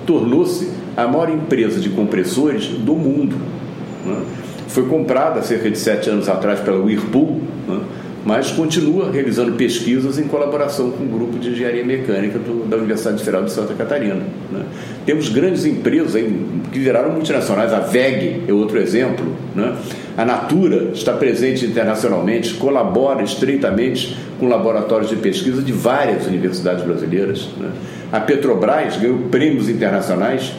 Tornou-se 0.07 0.71
a 0.97 1.07
maior 1.07 1.29
empresa 1.29 1.81
de 1.81 1.91
compressores 1.91 2.67
do 2.69 2.95
mundo. 2.95 3.37
Né? 4.05 4.23
Foi 4.69 4.87
comprada 4.87 5.43
cerca 5.43 5.71
de 5.71 5.79
sete 5.79 6.11
anos 6.11 6.29
atrás 6.29 6.61
pela 6.61 6.79
Whirlpool, 6.79 7.41
né? 7.67 7.81
Mas 8.27 8.51
continua 8.51 9.13
realizando 9.13 9.53
pesquisas 9.53 10.19
em 10.19 10.25
colaboração 10.25 10.91
com 10.91 11.05
o 11.05 11.07
grupo 11.07 11.39
de 11.39 11.51
engenharia 11.51 11.85
mecânica 11.85 12.41
do, 12.41 12.69
da 12.69 12.77
Universidade 12.77 13.21
Federal 13.21 13.45
de 13.45 13.53
Santa 13.53 13.73
Catarina. 13.73 14.17
Né? 14.51 14.65
Temos 15.07 15.29
grandes 15.29 15.65
empresas 15.65 16.17
aí, 16.17 16.37
que 16.73 16.79
viraram 16.81 17.13
multinacionais, 17.13 17.73
a 17.73 17.79
VEG 17.79 18.43
é 18.49 18.53
outro 18.53 18.79
exemplo. 18.79 19.25
Né? 19.55 19.77
A 20.17 20.25
Natura 20.25 20.91
está 20.93 21.13
presente 21.13 21.65
internacionalmente, 21.65 22.55
colabora 22.55 23.23
estreitamente 23.23 24.19
com 24.41 24.49
laboratórios 24.49 25.09
de 25.09 25.17
pesquisa 25.17 25.63
de 25.63 25.71
várias 25.71 26.27
universidades 26.27 26.85
brasileiras. 26.85 27.49
Né? 27.57 27.71
A 28.11 28.19
Petrobras 28.19 28.97
ganhou 28.97 29.19
prêmios 29.31 29.69
internacionais 29.69 30.53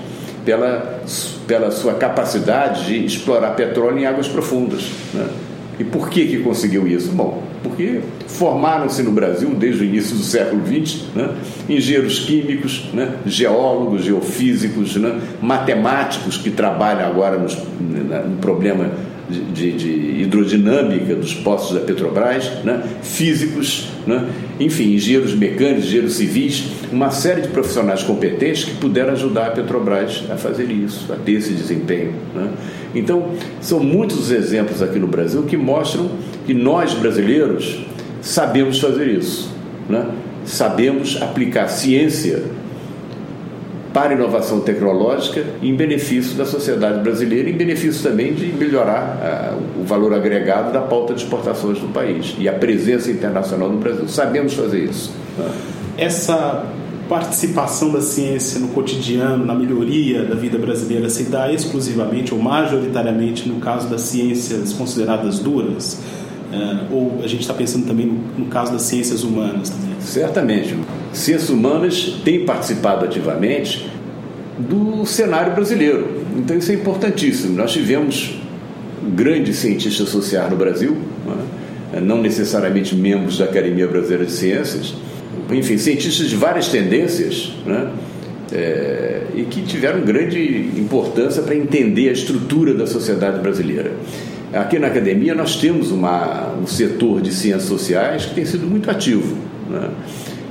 pela, 0.45 1.01
pela 1.45 1.69
sua 1.69 1.95
capacidade 1.95 2.86
de 2.86 3.05
explorar 3.05 3.51
petróleo 3.51 4.00
em 4.00 4.05
águas 4.05 4.29
profundas. 4.29 4.89
Né? 5.13 5.27
E 5.79 5.83
por 5.83 6.09
que, 6.09 6.25
que 6.25 6.39
conseguiu 6.39 6.88
isso? 6.88 7.12
Bom, 7.12 7.43
porque 7.67 8.01
formaram-se 8.27 9.03
no 9.03 9.12
Brasil, 9.12 9.50
desde 9.55 9.83
o 9.83 9.86
início 9.86 10.15
do 10.15 10.24
século 10.24 10.62
XX, 10.65 11.03
né, 11.15 11.29
engenheiros 11.67 12.19
químicos, 12.19 12.89
né, 12.93 13.15
geólogos, 13.25 14.03
geofísicos, 14.03 14.95
né, 14.95 15.19
matemáticos 15.41 16.38
que 16.38 16.50
trabalham 16.50 17.07
agora 17.07 17.38
nos, 17.38 17.55
no 17.55 18.38
problema 18.39 18.91
de, 19.29 19.71
de, 19.74 20.21
hidrodinâmica 20.21 21.13
dos 21.15 21.33
postos 21.33 21.77
da 21.77 21.81
Petrobras, 21.81 22.50
né? 22.63 22.81
físicos, 23.01 23.89
né? 24.05 24.27
enfim, 24.59 24.93
engenheiros 24.93 25.36
mecânicos, 25.36 25.86
engenheiros 25.86 26.13
civis, 26.15 26.63
uma 26.91 27.12
série 27.12 27.41
de 27.41 27.50
profissionais 27.50 28.03
competentes 28.03 28.63
que 28.63 28.75
puderam 28.75 29.12
ajudar 29.13 29.47
a 29.47 29.51
Petrobras 29.51 30.24
a 30.29 30.38
fazer 30.38 30.71
isso, 30.71 31.12
a 31.12 31.15
ter 31.17 31.33
esse 31.33 31.53
desempenho. 31.53 32.13
Né? 32.33 32.50
Então, 32.95 33.31
são 33.59 33.81
muitos 33.81 34.17
os 34.17 34.31
exemplos 34.31 34.81
aqui 34.81 34.97
no 34.97 35.07
Brasil 35.07 35.43
que 35.43 35.57
mostram 35.57 36.09
que 36.48 36.54
nós, 36.54 36.94
brasileiros, 36.94 37.86
sabemos 38.22 38.80
fazer 38.80 39.06
isso. 39.10 39.54
Né? 39.89 40.10
Sabemos 40.46 41.22
aplicar 41.22 41.68
ciência 41.68 42.42
para 43.94 44.12
a 44.12 44.13
inovação 44.13 44.62
tecnológica 44.62 45.44
em 45.62 45.75
benefício 45.75 46.38
da 46.38 46.46
sociedade 46.46 47.01
brasileira, 47.01 47.50
em 47.50 47.54
benefício 47.54 48.01
também 48.01 48.34
de 48.34 48.46
melhorar 48.54 49.58
uh, 49.58 49.82
o 49.82 49.84
valor 49.84 50.13
agregado 50.13 50.72
da 50.72 50.80
pauta 50.80 51.13
de 51.13 51.24
exportações 51.24 51.80
do 51.80 51.88
país 51.88 52.34
e 52.39 52.48
a 52.48 52.54
presença 52.54 53.12
internacional 53.12 53.70
do 53.70 53.77
Brasil. 53.77 54.08
Sabemos 54.08 54.54
fazer 54.54 54.86
isso. 54.86 55.12
Né? 55.38 55.51
Essa 55.98 56.66
participação 57.10 57.92
da 57.92 58.01
ciência 58.01 58.60
no 58.60 58.70
cotidiano, 58.70 59.46
na 59.46 59.56
melhoria 59.56 60.24
da 60.24 60.36
vida 60.36 60.58
brasileira, 60.58 61.10
se 61.10 61.24
dá 61.24 61.51
exclusivamente 61.51 62.34
ou 62.34 62.39
majoritariamente 62.39 63.50
no 63.50 63.60
caso 63.60 63.89
das 63.89 64.01
ciências 64.01 64.72
consideradas 64.72 65.39
duras? 65.39 66.00
Uh, 66.51 66.94
ou 66.94 67.20
a 67.24 67.27
gente 67.27 67.42
está 67.42 67.54
pensando 67.54 67.86
também 67.86 68.06
no, 68.06 68.46
no, 68.46 68.46
caso 68.46 68.72
das 68.72 68.84
ciências 68.84 69.24
humanas 69.24 69.70
também? 69.70 69.96
Certamente. 70.00 70.75
Ciências 71.12 71.50
humanas 71.50 72.22
têm 72.24 72.46
participado 72.46 73.04
ativamente 73.04 73.89
do 74.58 75.06
cenário 75.06 75.54
brasileiro. 75.54 76.22
Então 76.38 76.58
isso 76.58 76.72
é 76.72 76.75
importantíssimo. 76.75 77.56
Nós 77.58 77.74
tivemos 77.74 78.39
grandes 79.13 79.58
cientistas 79.58 80.08
sociais 80.10 80.50
no 80.50 80.56
Brasil, 80.56 80.96
não, 82.01 82.18
é? 82.18 82.22
necessariamente 82.22 82.96
membros 82.96 83.38
da 83.38 83.46
Academia 83.46 83.88
Brasileira 83.88 84.25
de 84.25 84.32
Ciências, 84.32 84.94
enfim, 85.51 85.77
cientistas 85.77 86.30
de 86.30 86.36
várias 86.36 86.70
tendências, 86.70 87.54
né? 87.66 87.92
É, 88.51 89.24
e 89.36 89.44
que 89.44 89.62
tiveram 89.62 90.01
grande 90.01 90.72
importância 90.77 91.44
para 91.44 91.54
entender 91.54 92.08
a 92.08 92.13
estrutura 92.13 92.74
da 92.74 92.88
sociedade 92.88 93.39
brasileira. 93.42 93.92
Aqui 94.54 94.80
na 94.80 94.88
academia 94.88 95.36
nós 95.36 95.58
temos 95.58 95.92
uma, 95.92 96.54
um 96.54 96.66
setor 96.66 97.22
de 97.22 97.34
ciências 97.34 97.63
sociais 97.63 98.25
que 98.25 98.36
tem 98.36 98.46
sido 98.46 98.66
muito 98.66 98.89
ativo. 98.89 99.36
Né? 99.70 99.89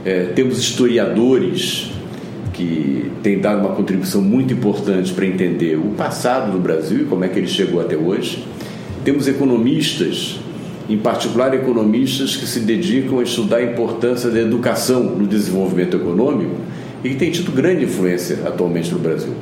É, 0.04 0.24
temos 0.34 0.58
historiadores 0.58 1.92
que 2.52 3.10
têm 3.22 3.38
dado 3.38 3.60
uma 3.60 3.74
contribuição 3.74 4.20
muito 4.20 4.52
importante 4.52 5.12
para 5.14 5.26
entender 5.26 5.76
o 5.76 5.94
passado 5.96 6.52
do 6.52 6.58
Brasil 6.58 7.02
e 7.02 7.04
como 7.04 7.24
é 7.24 7.28
que 7.28 7.38
ele 7.38 7.46
chegou 7.46 7.80
até 7.80 7.96
hoje. 7.96 8.44
Temos 9.02 9.28
economistas, 9.28 10.40
em 10.88 10.98
particular 10.98 11.54
economistas 11.54 12.36
que 12.36 12.46
se 12.46 12.60
dedicam 12.60 13.18
a 13.18 13.22
estudar 13.22 13.58
a 13.58 13.62
importância 13.62 14.28
da 14.30 14.40
educação 14.40 15.04
no 15.04 15.26
desenvolvimento 15.26 15.96
econômico 15.96 16.54
e 17.02 17.10
que 17.10 17.14
têm 17.14 17.30
tido 17.30 17.50
grande 17.50 17.84
influência 17.84 18.40
atualmente 18.44 18.92
no 18.92 18.98
Brasil. 18.98 19.32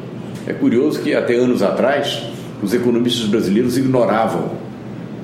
É 0.46 0.52
curioso 0.52 1.00
que 1.00 1.12
até 1.12 1.34
anos 1.34 1.62
atrás 1.62 2.24
os 2.62 2.72
economistas 2.72 3.26
brasileiros 3.26 3.76
ignoravam 3.76 4.50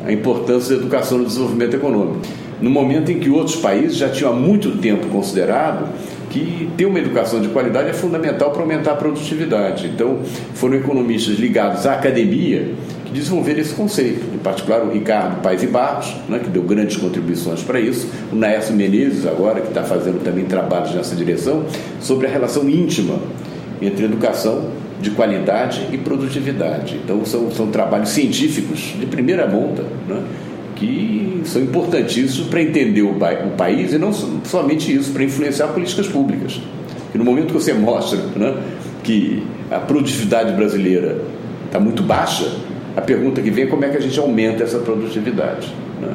a 0.05 0.13
importância 0.13 0.75
da 0.75 0.83
educação 0.83 1.19
no 1.19 1.27
desenvolvimento 1.27 1.75
econômico. 1.75 2.21
No 2.61 2.69
momento 2.69 3.11
em 3.11 3.19
que 3.19 3.31
outros 3.31 3.57
países 3.57 3.97
já 3.97 4.09
tinham 4.09 4.33
há 4.33 4.37
muito 4.37 4.79
tempo 4.79 5.07
considerado 5.09 5.89
que 6.29 6.71
ter 6.77 6.87
uma 6.87 6.99
educação 6.99 7.41
de 7.41 7.49
qualidade 7.49 7.89
é 7.89 7.93
fundamental 7.93 8.51
para 8.51 8.63
aumentar 8.63 8.93
a 8.93 8.97
produtividade. 8.97 9.87
Então, 9.89 10.21
foram 10.55 10.77
economistas 10.77 11.37
ligados 11.39 11.87
à 11.87 11.95
academia 11.95 12.73
que 13.05 13.13
desenvolveram 13.13 13.61
esse 13.61 13.75
conceito. 13.75 14.25
Em 14.33 14.39
particular, 14.39 14.83
o 14.83 14.91
Ricardo 14.91 15.43
Paes 15.43 15.63
e 15.63 15.67
Barros, 15.67 16.15
né, 16.29 16.39
que 16.39 16.49
deu 16.49 16.63
grandes 16.63 16.97
contribuições 16.97 17.63
para 17.63 17.81
isso, 17.81 18.09
o 18.33 18.37
Naércio 18.37 18.75
Menezes, 18.75 19.27
agora, 19.27 19.61
que 19.61 19.69
está 19.69 19.83
fazendo 19.83 20.23
também 20.23 20.45
trabalhos 20.45 20.95
nessa 20.95 21.17
direção, 21.17 21.65
sobre 22.01 22.27
a 22.27 22.31
relação 22.31 22.69
íntima 22.69 23.19
entre 23.83 24.05
educação 24.05 24.69
de 25.01 25.11
qualidade 25.11 25.89
e 25.93 25.99
produtividade. 25.99 27.01
Então, 27.03 27.25
são, 27.25 27.51
são 27.51 27.69
trabalhos 27.69 28.11
científicos 28.11 28.95
de 28.99 29.07
primeira 29.07 29.47
monta, 29.47 29.83
né, 30.09 30.23
que 30.77 31.41
são 31.45 31.63
importantíssimos 31.63 32.49
para 32.49 32.63
entender 32.63 33.03
o, 33.03 33.13
o, 33.13 33.51
país 33.57 33.93
e 33.93 33.99
não 33.99 34.13
somente 34.13 34.95
isso, 34.95 35.13
para 35.13 35.25
influenciar 35.25 35.69
políticas 35.69 36.07
públicas. 36.07 36.61
E 37.15 37.19
no 37.19 37.25
momento 37.25 37.49
que 37.49 37.53
você 37.55 37.73
mostra 37.73 38.19
né, 38.37 38.57
que 39.03 39.43
a 39.71 39.79
produtividade 39.79 40.53
brasileira 40.53 41.23
está 41.67 41.79
muito 41.81 42.03
baixa, 42.03 42.51
a 42.97 43.01
pergunta 43.01 43.41
que 43.41 43.51
vem 43.51 43.65
é 43.65 43.67
como 43.67 43.85
é 43.85 43.89
que 43.89 43.97
a 43.97 44.01
gente 44.01 44.19
aumenta 44.19 44.65
essa 44.65 44.79
produtividade. 44.79 45.73
Né? 46.01 46.13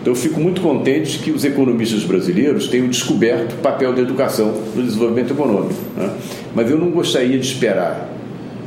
Então, 0.00 0.12
eu 0.12 0.16
fico 0.16 0.40
muito 0.40 0.60
contente 0.60 1.18
que 1.18 1.30
os 1.30 1.44
economistas 1.44 2.04
brasileiros 2.04 2.68
tenham 2.68 2.88
descoberto 2.88 3.54
o 3.54 3.56
papel 3.56 3.92
da 3.92 4.00
educação 4.00 4.54
no 4.74 4.82
desenvolvimento 4.82 5.32
econômico. 5.32 5.80
Né? 5.96 6.10
Mas 6.54 6.70
eu 6.70 6.78
não 6.78 6.90
gostaria 6.90 7.38
de 7.38 7.46
esperar 7.46 8.08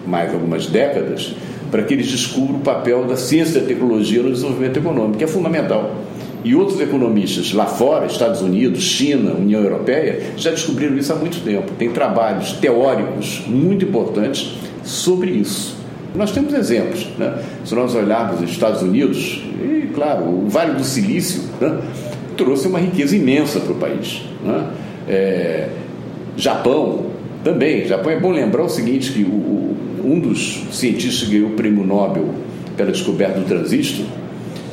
mais 0.06 0.34
algumas 0.34 0.68
décadas 0.68 1.34
para 1.72 1.84
que 1.84 1.94
eles 1.94 2.12
descubram 2.12 2.58
o 2.58 2.60
papel 2.60 3.06
da 3.06 3.16
ciência 3.16 3.58
e 3.58 3.62
da 3.62 3.68
tecnologia 3.68 4.22
no 4.22 4.32
desenvolvimento 4.32 4.78
econômico, 4.78 5.18
que 5.18 5.24
é 5.24 5.28
fundamental. 5.28 5.96
E 6.44 6.56
outros 6.56 6.82
economistas 6.82 7.54
lá 7.54 7.66
fora, 7.66 8.08
Estados 8.08 8.42
Unidos, 8.42 8.84
China, 8.84 9.34
União 9.34 9.62
Europeia, 9.62 10.34
já 10.36 10.50
descobriram 10.50 10.98
isso 10.98 11.14
há 11.14 11.16
muito 11.16 11.42
tempo. 11.44 11.72
Tem 11.78 11.92
trabalhos 11.92 12.54
teóricos 12.54 13.44
muito 13.48 13.86
importantes 13.86 14.56
sobre 14.84 15.32
isso. 15.32 15.81
Nós 16.14 16.32
temos 16.32 16.54
exemplos. 16.54 17.08
Né? 17.18 17.42
Se 17.64 17.74
nós 17.74 17.96
olharmos 17.96 18.42
os 18.42 18.50
Estados 18.50 18.82
Unidos, 18.82 19.44
e 19.62 19.90
claro, 19.94 20.24
o 20.26 20.50
Vale 20.50 20.74
do 20.74 20.84
Silício 20.84 21.44
né, 21.60 21.80
trouxe 22.38 22.68
uma 22.68 22.80
riqueza 22.80 23.16
imensa 23.16 23.60
para 23.60 23.72
o 23.72 23.76
país. 23.76 24.24
Né? 24.44 24.68
É, 25.08 25.70
Japão 26.36 27.06
também. 27.44 27.86
Japão 27.86 28.12
é 28.12 28.20
bom 28.20 28.32
lembrar 28.32 28.64
o 28.64 28.70
seguinte: 28.70 29.12
que 29.12 29.24
o, 29.24 29.76
um 30.04 30.20
dos 30.20 30.64
cientistas 30.72 31.28
que 31.28 31.36
ganhou 31.36 31.52
o 31.52 31.54
prêmio 31.54 31.86
Nobel 31.86 32.30
pela 32.76 32.92
descoberta 32.92 33.40
do 33.40 33.46
transistor 33.46 34.06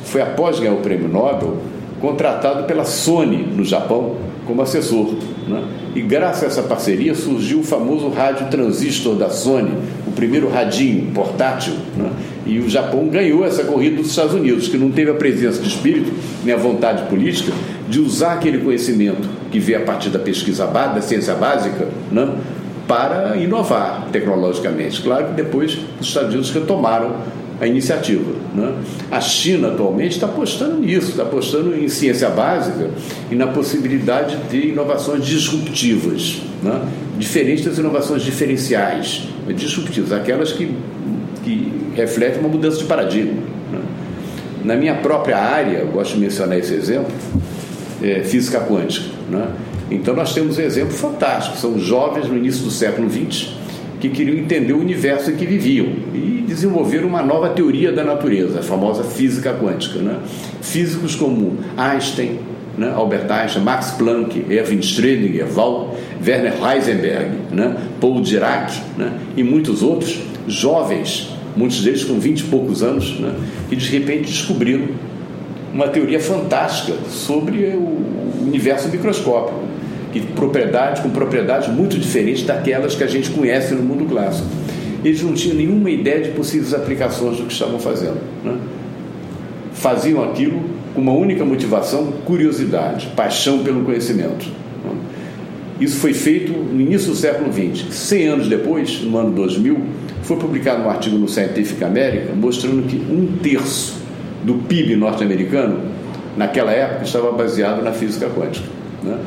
foi, 0.03 0.21
após 0.21 0.59
ganhar 0.59 0.73
o 0.73 0.77
prêmio 0.77 1.07
Nobel, 1.07 1.57
contratado 2.01 2.63
pela 2.63 2.83
Sony 2.83 3.37
no 3.37 3.63
Japão 3.63 4.15
como 4.45 4.61
assessor. 4.61 5.13
Né? 5.47 5.63
E 5.95 6.01
graças 6.01 6.43
a 6.43 6.47
essa 6.47 6.63
parceria 6.63 7.13
surgiu 7.13 7.59
o 7.59 7.63
famoso 7.63 8.09
rádio 8.09 8.47
transistor 8.47 9.15
da 9.15 9.29
Sony, 9.29 9.71
o 10.09 10.11
primeiro 10.11 10.49
radinho 10.49 11.11
portátil, 11.13 11.73
né? 11.95 12.11
E 12.45 12.57
o 12.59 12.67
Japão 12.67 13.07
ganhou 13.07 13.45
essa 13.45 13.63
corrida 13.63 13.97
dos 13.97 14.09
Estados 14.09 14.33
Unidos, 14.33 14.67
que 14.67 14.77
não 14.77 14.89
teve 14.91 15.11
a 15.11 15.13
presença 15.13 15.61
de 15.61 15.69
espírito 15.69 16.11
nem 16.43 16.53
a 16.53 16.57
vontade 16.57 17.07
política 17.07 17.51
de 17.87 17.99
usar 17.99 18.33
aquele 18.33 18.57
conhecimento 18.57 19.27
que 19.51 19.59
veio 19.59 19.79
a 19.79 19.81
partir 19.81 20.09
da 20.09 20.19
pesquisa 20.19 20.65
básica, 20.65 20.95
da 20.95 21.01
ciência 21.01 21.35
básica, 21.35 21.87
né, 22.11 22.27
para 22.87 23.37
inovar 23.37 24.07
tecnologicamente. 24.11 25.01
Claro 25.01 25.27
que 25.27 25.33
depois 25.33 25.77
os 25.99 26.07
Estados 26.07 26.29
Unidos 26.29 26.49
retomaram 26.49 27.17
a 27.59 27.67
iniciativa. 27.67 28.31
Né? 28.55 28.73
A 29.11 29.19
China 29.19 29.69
atualmente 29.69 30.13
está 30.13 30.27
apostando 30.27 30.79
nisso, 30.79 31.11
está 31.11 31.23
apostando 31.23 31.75
em 31.75 31.87
ciência 31.87 32.29
básica 32.29 32.89
e 33.29 33.35
na 33.35 33.47
possibilidade 33.47 34.37
de 34.49 34.69
inovações 34.69 35.25
disruptivas, 35.25 36.41
né? 36.63 36.81
diferentes 37.17 37.65
das 37.65 37.77
inovações 37.77 38.21
diferenciais, 38.21 39.27
disruptivas, 39.49 40.11
aquelas 40.11 40.53
que, 40.53 40.71
que 41.43 41.71
refletem 41.95 42.39
uma 42.39 42.49
mudança 42.49 42.77
de 42.77 42.85
paradigma. 42.85 43.41
Né? 43.71 43.79
Na 44.63 44.75
minha 44.75 44.95
própria 44.95 45.37
área, 45.37 45.83
gosto 45.85 46.13
de 46.13 46.21
mencionar 46.21 46.57
esse 46.57 46.73
exemplo, 46.73 47.11
é 48.01 48.23
física 48.23 48.61
quântica. 48.61 49.07
Né? 49.29 49.47
Então 49.91 50.15
nós 50.15 50.33
temos 50.33 50.57
um 50.57 50.61
exemplo 50.61 50.93
fantástico, 50.93 51.57
são 51.57 51.77
jovens 51.77 52.27
no 52.27 52.37
início 52.37 52.63
do 52.63 52.71
século 52.71 53.09
XX 53.09 53.59
que 53.99 54.09
queriam 54.09 54.37
entender 54.37 54.73
o 54.73 54.79
universo 54.79 55.29
em 55.29 55.35
que 55.35 55.45
viviam 55.45 55.87
e 56.13 56.38
desenvolveram 56.49 57.07
uma 57.07 57.21
nova 57.21 57.49
teoria 57.49 57.91
da 57.91 58.03
natureza, 58.03 58.59
a 58.59 58.63
famosa 58.63 59.03
física 59.03 59.53
quântica. 59.53 59.99
Né? 59.99 60.17
Físicos 60.61 61.15
como 61.15 61.57
Einstein, 61.77 62.39
né? 62.77 62.91
Albert 62.95 63.29
Einstein, 63.29 63.63
Max 63.63 63.91
Planck, 63.91 64.45
Erwin 64.49 64.81
Schrödinger, 64.81 65.45
Val, 65.45 65.95
Werner 66.25 66.53
Heisenberg, 66.53 67.31
né? 67.51 67.75
Paul 67.99 68.21
Dirac 68.21 68.73
né? 68.97 69.13
e 69.35 69.43
muitos 69.43 69.83
outros, 69.83 70.19
jovens, 70.47 71.29
muitos 71.55 71.81
deles 71.83 72.03
com 72.03 72.19
20 72.19 72.39
e 72.39 72.43
poucos 72.43 72.81
anos, 72.81 73.19
né? 73.19 73.33
que 73.69 73.75
de 73.75 73.89
repente 73.89 74.27
descobriram 74.27 74.87
uma 75.73 75.87
teoria 75.87 76.19
fantástica 76.19 76.97
sobre 77.09 77.67
o 77.75 78.45
universo 78.47 78.89
microscópico 78.89 79.69
que 80.11 80.21
propriedades 80.21 81.01
com 81.01 81.09
propriedades 81.09 81.69
muito 81.69 81.97
diferentes 81.97 82.43
daquelas 82.43 82.95
que 82.95 83.03
a 83.03 83.07
gente 83.07 83.29
conhece 83.29 83.73
no 83.75 83.83
mundo 83.83 84.05
clássico. 84.05 84.47
Eles 85.03 85.21
não 85.21 85.33
tinham 85.33 85.55
nenhuma 85.55 85.89
ideia 85.89 86.21
de 86.21 86.31
possíveis 86.31 86.73
aplicações 86.73 87.37
do 87.37 87.45
que 87.45 87.53
estavam 87.53 87.79
fazendo. 87.79 88.19
Né? 88.43 88.57
Faziam 89.73 90.23
aquilo 90.23 90.61
com 90.93 91.01
uma 91.01 91.13
única 91.13 91.45
motivação: 91.45 92.11
curiosidade, 92.25 93.07
paixão 93.15 93.59
pelo 93.59 93.83
conhecimento. 93.83 94.45
Né? 94.83 94.91
Isso 95.79 95.97
foi 95.99 96.13
feito 96.13 96.51
no 96.51 96.81
início 96.81 97.09
do 97.09 97.15
século 97.15 97.51
XX. 97.51 97.93
Cem 97.93 98.27
anos 98.27 98.47
depois, 98.47 99.01
no 99.01 99.17
ano 99.17 99.31
2000, 99.31 99.79
foi 100.23 100.37
publicado 100.37 100.83
um 100.83 100.89
artigo 100.89 101.17
no 101.17 101.27
Scientific 101.27 101.83
American 101.83 102.35
mostrando 102.35 102.85
que 102.87 102.97
um 102.97 103.37
terço 103.41 103.99
do 104.43 104.55
PIB 104.55 104.95
norte-americano, 104.95 105.79
naquela 106.35 106.71
época, 106.71 107.03
estava 107.03 107.31
baseado 107.31 107.81
na 107.81 107.91
física 107.91 108.29
quântica. 108.29 108.67
Né? 109.03 109.17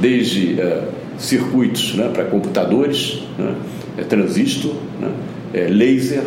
Desde 0.00 0.54
uh, 0.60 0.82
circuitos 1.18 1.94
né, 1.94 2.10
para 2.12 2.24
computadores, 2.24 3.22
né, 3.38 3.54
é, 3.96 4.02
transistor, 4.02 4.74
né, 5.00 5.10
é, 5.52 5.68
laser, 5.68 6.22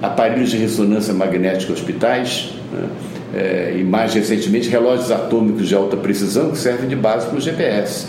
aparelhos 0.00 0.50
de 0.50 0.56
ressonância 0.56 1.12
magnética 1.12 1.72
hospitais 1.72 2.50
né, 2.72 2.88
é, 3.34 3.76
e, 3.78 3.84
mais 3.84 4.14
recentemente, 4.14 4.68
relógios 4.68 5.10
atômicos 5.10 5.68
de 5.68 5.74
alta 5.74 5.96
precisão 5.96 6.50
que 6.50 6.58
servem 6.58 6.88
de 6.88 6.96
base 6.96 7.26
para 7.26 7.36
o 7.36 7.40
GPS. 7.40 8.06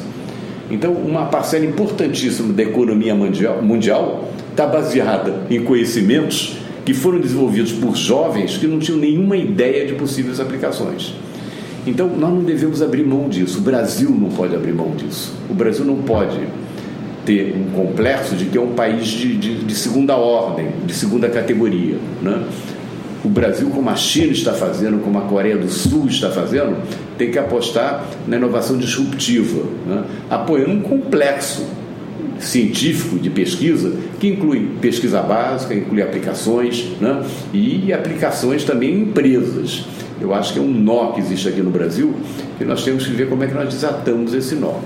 Então, 0.72 0.94
uma 0.94 1.26
parcela 1.26 1.66
importantíssima 1.66 2.54
da 2.54 2.62
economia 2.62 3.16
mundial 3.16 4.30
está 4.52 4.68
baseada 4.68 5.42
em 5.50 5.64
conhecimentos 5.64 6.58
que 6.86 6.94
foram 6.94 7.20
desenvolvidos 7.20 7.72
por 7.72 7.96
jovens 7.96 8.58
que 8.58 8.68
não 8.68 8.80
tinham 8.80 9.00
nenhuma 9.00 9.36
ideia 9.36 9.86
de 9.88 9.94
possíveis 9.94 10.40
aplicações. 10.40 11.14
Então, 11.88 12.08
nós 12.08 12.32
não 12.32 12.44
devemos 12.44 12.82
abrir 12.82 13.04
mão 13.04 13.28
disso. 13.30 13.60
O 13.60 13.62
Brasil 13.62 14.12
não 14.12 14.30
pode 14.30 14.56
abrir 14.56 14.74
mão 14.74 14.92
disso. 14.92 15.34
O 15.50 15.54
Brasil 15.54 15.86
não 15.86 15.98
pode 15.98 16.40
ter 17.30 17.56
um 17.56 17.70
complexo 17.76 18.36
de 18.36 18.46
que 18.46 18.58
é 18.58 18.62
um 18.62 18.74
país 18.74 19.06
de, 19.06 19.38
de, 19.38 19.56
de 19.64 19.76
segunda 19.76 20.16
ordem, 20.16 20.70
de 20.84 20.94
segunda 20.96 21.30
categoria. 21.30 21.96
Né? 22.24 22.44
O 23.24 23.30
Brasil, 23.30 23.70
como 23.70 23.88
a 23.88 23.96
China 23.96 24.32
está 24.32 24.52
fazendo, 24.52 25.00
como 25.04 25.20
a 25.20 25.22
Coreia 25.22 25.56
do 25.56 25.70
Sul 25.70 26.08
está 26.08 26.32
fazendo, 26.32 26.78
tem 27.20 27.30
que 27.30 27.38
apostar 27.38 28.04
na 28.28 28.38
inovação 28.38 28.80
disruptiva, 28.80 29.62
né? 29.86 30.06
apoiando 30.28 30.72
um 30.72 30.82
complexo 30.82 31.68
científico 32.40 33.20
de 33.20 33.30
pesquisa 33.30 33.94
que 34.20 34.28
inclui 34.28 34.68
pesquisa 34.82 35.22
básica, 35.22 35.76
inclui 35.76 36.02
aplicações 36.02 36.94
né? 37.00 37.24
e 37.54 37.94
aplicações 37.94 38.64
também 38.64 38.92
em 38.92 39.02
empresas. 39.04 39.86
Eu 40.20 40.34
acho 40.34 40.54
que 40.54 40.60
é 40.60 40.62
um 40.64 40.68
nó 40.68 41.12
que 41.12 41.20
existe 41.20 41.48
aqui 41.48 41.62
no 41.62 41.70
Brasil 41.70 42.12
e 42.60 42.66
nós 42.66 42.84
temos 42.84 43.06
que 43.06 43.14
ver 43.14 43.30
como 43.30 43.44
é 43.44 43.48
que 43.48 43.54
nós 43.54 43.72
desatamos 43.72 44.34
esse 44.34 44.56
nó. 44.56 44.80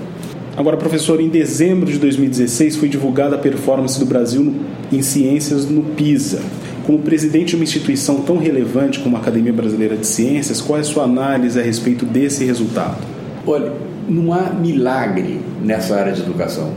Agora, 0.56 0.76
professor, 0.76 1.20
em 1.20 1.28
dezembro 1.28 1.90
de 1.90 1.98
2016 1.98 2.76
foi 2.76 2.88
divulgada 2.88 3.34
a 3.34 3.38
performance 3.38 3.98
do 3.98 4.06
Brasil 4.06 4.54
em 4.92 5.02
ciências 5.02 5.68
no 5.68 5.82
PISA. 5.82 6.40
Como 6.86 7.00
presidente 7.00 7.48
de 7.48 7.56
uma 7.56 7.64
instituição 7.64 8.20
tão 8.20 8.38
relevante 8.38 9.00
como 9.00 9.16
a 9.16 9.18
Academia 9.18 9.52
Brasileira 9.52 9.96
de 9.96 10.06
Ciências, 10.06 10.60
qual 10.60 10.78
é 10.78 10.82
a 10.82 10.84
sua 10.84 11.04
análise 11.04 11.58
a 11.58 11.62
respeito 11.62 12.04
desse 12.04 12.44
resultado? 12.44 12.98
Olha, 13.44 13.72
não 14.08 14.32
há 14.32 14.50
milagre 14.50 15.40
nessa 15.60 15.96
área 15.96 16.12
de 16.12 16.20
educação. 16.20 16.72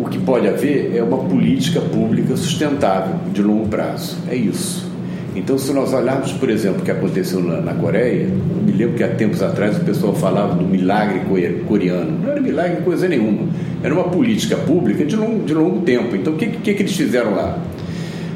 O 0.00 0.08
que 0.08 0.18
pode 0.18 0.48
haver 0.48 0.96
é 0.96 1.02
uma 1.02 1.18
política 1.18 1.80
pública 1.80 2.36
sustentável, 2.36 3.14
de 3.32 3.40
longo 3.40 3.68
prazo. 3.68 4.16
É 4.28 4.34
isso. 4.34 4.85
Então, 5.36 5.58
se 5.58 5.70
nós 5.70 5.92
olharmos, 5.92 6.32
por 6.32 6.48
exemplo, 6.48 6.80
o 6.80 6.82
que 6.82 6.90
aconteceu 6.90 7.40
na, 7.40 7.60
na 7.60 7.74
Coreia, 7.74 8.26
me 8.26 8.72
lembro 8.72 8.96
que 8.96 9.04
há 9.04 9.08
tempos 9.08 9.42
atrás 9.42 9.76
o 9.76 9.80
pessoal 9.80 10.14
falava 10.14 10.54
do 10.54 10.64
milagre 10.64 11.20
coreano. 11.68 12.18
Não 12.22 12.30
era 12.30 12.40
milagre 12.40 12.80
coisa 12.80 13.06
nenhuma. 13.06 13.46
Era 13.82 13.92
uma 13.92 14.04
política 14.04 14.56
pública 14.56 15.04
de 15.04 15.14
longo, 15.14 15.44
de 15.44 15.52
longo 15.52 15.82
tempo. 15.82 16.16
Então, 16.16 16.32
o 16.32 16.36
que, 16.36 16.46
que, 16.46 16.72
que 16.72 16.82
eles 16.82 16.96
fizeram 16.96 17.34
lá? 17.34 17.58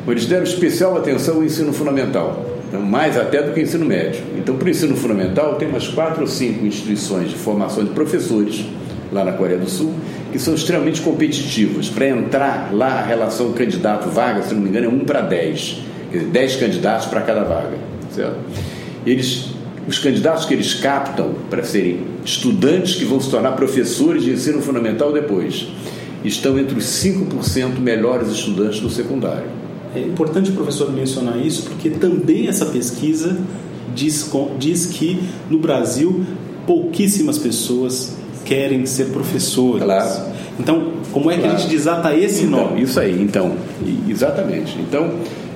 Eles 0.06 0.26
deram 0.26 0.44
especial 0.44 0.94
atenção 0.94 1.36
ao 1.36 1.44
ensino 1.44 1.72
fundamental, 1.72 2.44
então, 2.68 2.82
mais 2.82 3.16
até 3.16 3.42
do 3.42 3.52
que 3.52 3.60
o 3.60 3.62
ensino 3.62 3.86
médio. 3.86 4.20
Então, 4.36 4.56
para 4.56 4.66
o 4.66 4.70
ensino 4.70 4.94
fundamental, 4.94 5.54
tem 5.54 5.68
umas 5.68 5.88
quatro 5.88 6.20
ou 6.22 6.26
cinco 6.26 6.66
instituições 6.66 7.30
de 7.30 7.36
formação 7.36 7.82
de 7.82 7.90
professores 7.90 8.66
lá 9.10 9.24
na 9.24 9.32
Coreia 9.32 9.58
do 9.58 9.70
Sul 9.70 9.94
que 10.32 10.38
são 10.38 10.54
extremamente 10.54 11.00
competitivas. 11.00 11.88
Para 11.88 12.08
entrar 12.08 12.70
lá, 12.72 13.00
a 13.00 13.02
relação 13.02 13.52
candidato-vaga, 13.52 14.42
se 14.42 14.54
não 14.54 14.60
me 14.60 14.68
engano, 14.68 14.86
é 14.86 14.88
1 14.88 15.00
para 15.00 15.22
10 15.22 15.89
quer 15.89 15.89
dizer, 15.89 15.89
10 16.18 16.56
candidatos 16.56 17.06
para 17.06 17.20
cada 17.22 17.44
vaga. 17.44 17.78
Certo? 18.10 18.36
Eles, 19.06 19.46
os 19.86 19.98
candidatos 19.98 20.44
que 20.44 20.54
eles 20.54 20.74
captam 20.74 21.34
para 21.48 21.62
serem 21.62 22.00
estudantes 22.24 22.96
que 22.96 23.04
vão 23.04 23.20
se 23.20 23.30
tornar 23.30 23.52
professores 23.52 24.22
de 24.22 24.30
ensino 24.30 24.60
fundamental 24.60 25.12
depois, 25.12 25.68
estão 26.24 26.58
entre 26.58 26.76
os 26.76 26.84
5% 26.84 27.78
melhores 27.78 28.28
estudantes 28.28 28.80
do 28.80 28.90
secundário. 28.90 29.48
É 29.94 30.00
importante, 30.00 30.52
professor, 30.52 30.92
mencionar 30.92 31.38
isso, 31.38 31.62
porque 31.62 31.90
também 31.90 32.46
essa 32.46 32.66
pesquisa 32.66 33.38
diz, 33.94 34.30
diz 34.58 34.86
que 34.86 35.20
no 35.48 35.58
Brasil 35.58 36.24
pouquíssimas 36.66 37.38
pessoas 37.38 38.16
querem 38.44 38.86
ser 38.86 39.06
professores. 39.06 39.82
Claro. 39.82 40.30
Então, 40.58 40.92
como 41.12 41.30
é 41.30 41.34
que 41.34 41.40
claro. 41.40 41.56
a 41.56 41.58
gente 41.58 41.70
desata 41.70 42.14
esse 42.14 42.44
então, 42.44 42.70
nó? 42.70 42.76
Isso 42.76 43.00
aí, 43.00 43.20
então, 43.20 43.56
exatamente. 44.08 44.78
Então, 44.78 45.10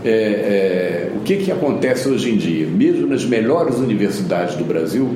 é, 0.04 0.10
é, 0.10 1.10
o 1.16 1.20
que, 1.20 1.38
que 1.38 1.50
acontece 1.50 2.08
hoje 2.08 2.30
em 2.30 2.36
dia? 2.36 2.66
Mesmo 2.66 3.06
nas 3.06 3.24
melhores 3.24 3.76
universidades 3.76 4.54
do 4.54 4.64
Brasil, 4.64 5.08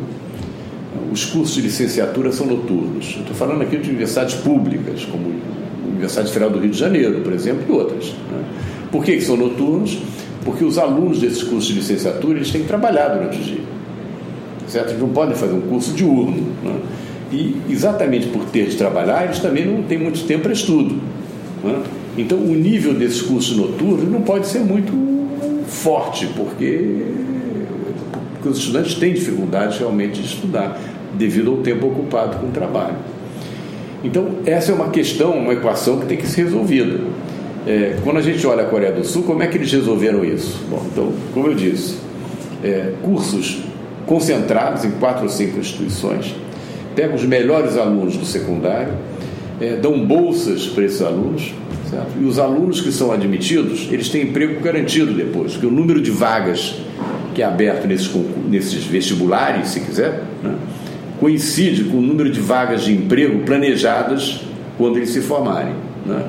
os 1.12 1.26
cursos 1.26 1.54
de 1.54 1.60
licenciatura 1.60 2.32
são 2.32 2.46
noturnos. 2.46 3.16
Estou 3.18 3.34
falando 3.34 3.62
aqui 3.62 3.76
de 3.76 3.90
universidades 3.90 4.34
públicas, 4.36 5.04
como 5.04 5.26
a 5.84 5.88
Universidade 5.88 6.28
Federal 6.32 6.50
do 6.50 6.58
Rio 6.58 6.70
de 6.70 6.78
Janeiro, 6.78 7.20
por 7.20 7.32
exemplo, 7.34 7.64
e 7.68 7.72
outras. 7.72 8.06
Né? 8.30 8.44
Por 8.90 9.04
que, 9.04 9.16
que 9.16 9.22
são 9.22 9.36
noturnos? 9.36 9.98
Porque 10.42 10.64
os 10.64 10.78
alunos 10.78 11.20
desses 11.20 11.42
cursos 11.42 11.66
de 11.66 11.74
licenciatura 11.74 12.38
eles 12.38 12.50
têm 12.50 12.62
que 12.62 12.68
trabalhar 12.68 13.08
durante 13.08 13.38
o 13.38 13.42
dia. 13.42 13.60
Certo? 14.66 14.90
Eles 14.90 15.00
não 15.00 15.10
podem 15.10 15.34
fazer 15.34 15.52
um 15.52 15.60
curso 15.60 15.92
diurno. 15.92 16.46
Né? 16.64 16.76
E 17.30 17.56
exatamente 17.68 18.28
por 18.28 18.46
ter 18.46 18.68
de 18.68 18.76
trabalhar, 18.76 19.24
eles 19.24 19.38
também 19.38 19.66
não 19.66 19.82
têm 19.82 19.98
muito 19.98 20.26
tempo 20.26 20.44
para 20.44 20.52
estudo. 20.52 20.94
Né? 21.62 21.82
Então, 22.16 22.38
o 22.38 22.54
nível 22.54 22.94
desses 22.94 23.22
cursos 23.22 23.56
noturnos 23.56 24.10
não 24.10 24.22
pode 24.22 24.46
ser 24.46 24.60
muito 24.60 24.92
forte, 25.66 26.26
porque, 26.36 27.04
porque 28.34 28.48
os 28.48 28.58
estudantes 28.58 28.94
têm 28.94 29.12
dificuldade 29.12 29.78
realmente 29.78 30.20
de 30.20 30.26
estudar, 30.26 30.80
devido 31.14 31.50
ao 31.50 31.56
tempo 31.58 31.86
ocupado 31.86 32.38
com 32.38 32.46
o 32.46 32.50
trabalho. 32.50 32.96
Então, 34.02 34.36
essa 34.46 34.72
é 34.72 34.74
uma 34.74 34.90
questão, 34.90 35.32
uma 35.32 35.52
equação 35.52 35.98
que 35.98 36.06
tem 36.06 36.16
que 36.16 36.26
ser 36.26 36.44
resolvida. 36.44 37.00
É, 37.66 37.96
quando 38.02 38.18
a 38.18 38.22
gente 38.22 38.46
olha 38.46 38.62
a 38.62 38.66
Coreia 38.66 38.92
do 38.92 39.04
Sul, 39.04 39.24
como 39.24 39.42
é 39.42 39.46
que 39.46 39.56
eles 39.56 39.70
resolveram 39.72 40.24
isso? 40.24 40.64
Bom, 40.70 40.82
então, 40.90 41.12
como 41.34 41.48
eu 41.48 41.54
disse, 41.54 41.98
é, 42.62 42.92
cursos 43.02 43.58
concentrados 44.06 44.84
em 44.84 44.92
quatro 44.92 45.24
ou 45.24 45.28
cinco 45.28 45.58
instituições, 45.58 46.34
pegam 46.94 47.14
os 47.14 47.24
melhores 47.24 47.76
alunos 47.76 48.16
do 48.16 48.24
secundário, 48.24 48.94
é, 49.60 49.76
dão 49.76 50.04
bolsas 50.06 50.66
para 50.66 50.84
esses 50.84 51.02
alunos, 51.02 51.52
Certo? 51.88 52.18
E 52.20 52.24
os 52.24 52.38
alunos 52.38 52.80
que 52.80 52.92
são 52.92 53.12
admitidos, 53.12 53.88
eles 53.90 54.08
têm 54.08 54.22
emprego 54.22 54.60
garantido 54.60 55.12
depois, 55.12 55.52
porque 55.52 55.66
o 55.66 55.70
número 55.70 56.00
de 56.00 56.10
vagas 56.10 56.76
que 57.34 57.42
é 57.42 57.44
aberto 57.44 57.86
nesses, 57.86 58.10
nesses 58.48 58.84
vestibulares, 58.84 59.68
se 59.68 59.80
quiser, 59.80 60.24
né, 60.42 60.56
coincide 61.20 61.84
com 61.84 61.98
o 61.98 62.02
número 62.02 62.30
de 62.30 62.40
vagas 62.40 62.82
de 62.82 62.92
emprego 62.92 63.44
planejadas 63.44 64.40
quando 64.76 64.96
eles 64.96 65.10
se 65.10 65.20
formarem. 65.20 65.74
Né? 66.04 66.24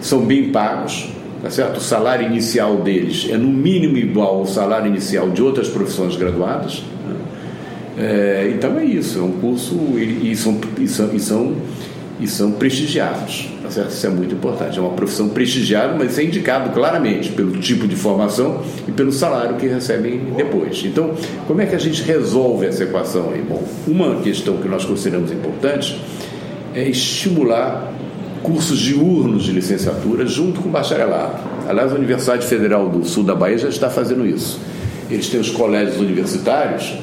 São 0.00 0.24
bem 0.24 0.50
pagos, 0.50 1.08
tá 1.42 1.50
certo? 1.50 1.78
o 1.78 1.80
salário 1.80 2.26
inicial 2.26 2.76
deles 2.76 3.28
é 3.28 3.36
no 3.36 3.48
mínimo 3.48 3.96
igual 3.96 4.36
ao 4.36 4.46
salário 4.46 4.86
inicial 4.86 5.30
de 5.30 5.42
outras 5.42 5.68
profissões 5.68 6.16
graduadas. 6.16 6.84
Né? 7.08 7.16
É, 7.98 8.52
então 8.54 8.78
é 8.78 8.84
isso, 8.84 9.18
é 9.18 9.22
um 9.22 9.32
curso 9.32 9.74
e, 9.96 10.30
e, 10.30 10.36
são, 10.36 10.60
e, 10.78 10.86
são, 10.86 11.14
e, 11.14 11.20
são, 11.20 11.56
e 12.20 12.26
são 12.28 12.52
prestigiados. 12.52 13.48
Certo? 13.72 13.90
Isso 13.90 14.06
é 14.06 14.10
muito 14.10 14.34
importante. 14.34 14.78
É 14.78 14.82
uma 14.82 14.90
profissão 14.90 15.30
prestigiada, 15.30 15.94
mas 15.96 16.18
é 16.18 16.24
indicado 16.24 16.70
claramente 16.70 17.30
pelo 17.32 17.52
tipo 17.58 17.88
de 17.88 17.96
formação 17.96 18.60
e 18.86 18.92
pelo 18.92 19.10
salário 19.10 19.56
que 19.56 19.66
recebem 19.66 20.20
depois. 20.36 20.82
Então, 20.84 21.14
como 21.46 21.62
é 21.62 21.66
que 21.66 21.74
a 21.74 21.78
gente 21.78 22.02
resolve 22.02 22.66
essa 22.66 22.84
equação 22.84 23.30
aí? 23.32 23.40
Bom, 23.40 23.62
uma 23.88 24.16
questão 24.16 24.58
que 24.58 24.68
nós 24.68 24.84
consideramos 24.84 25.32
importante 25.32 25.98
é 26.74 26.86
estimular 26.86 27.90
cursos 28.42 28.78
diurnos 28.78 29.44
de 29.44 29.52
licenciatura 29.52 30.26
junto 30.26 30.60
com 30.60 30.68
bacharelado. 30.68 31.36
Aliás, 31.66 31.92
a 31.92 31.94
Universidade 31.94 32.46
Federal 32.46 32.90
do 32.90 33.06
Sul 33.06 33.24
da 33.24 33.34
Bahia 33.34 33.56
já 33.56 33.68
está 33.70 33.88
fazendo 33.88 34.26
isso. 34.26 34.60
Eles 35.10 35.28
têm 35.28 35.40
os 35.40 35.48
colégios 35.48 35.98
universitários, 35.98 36.94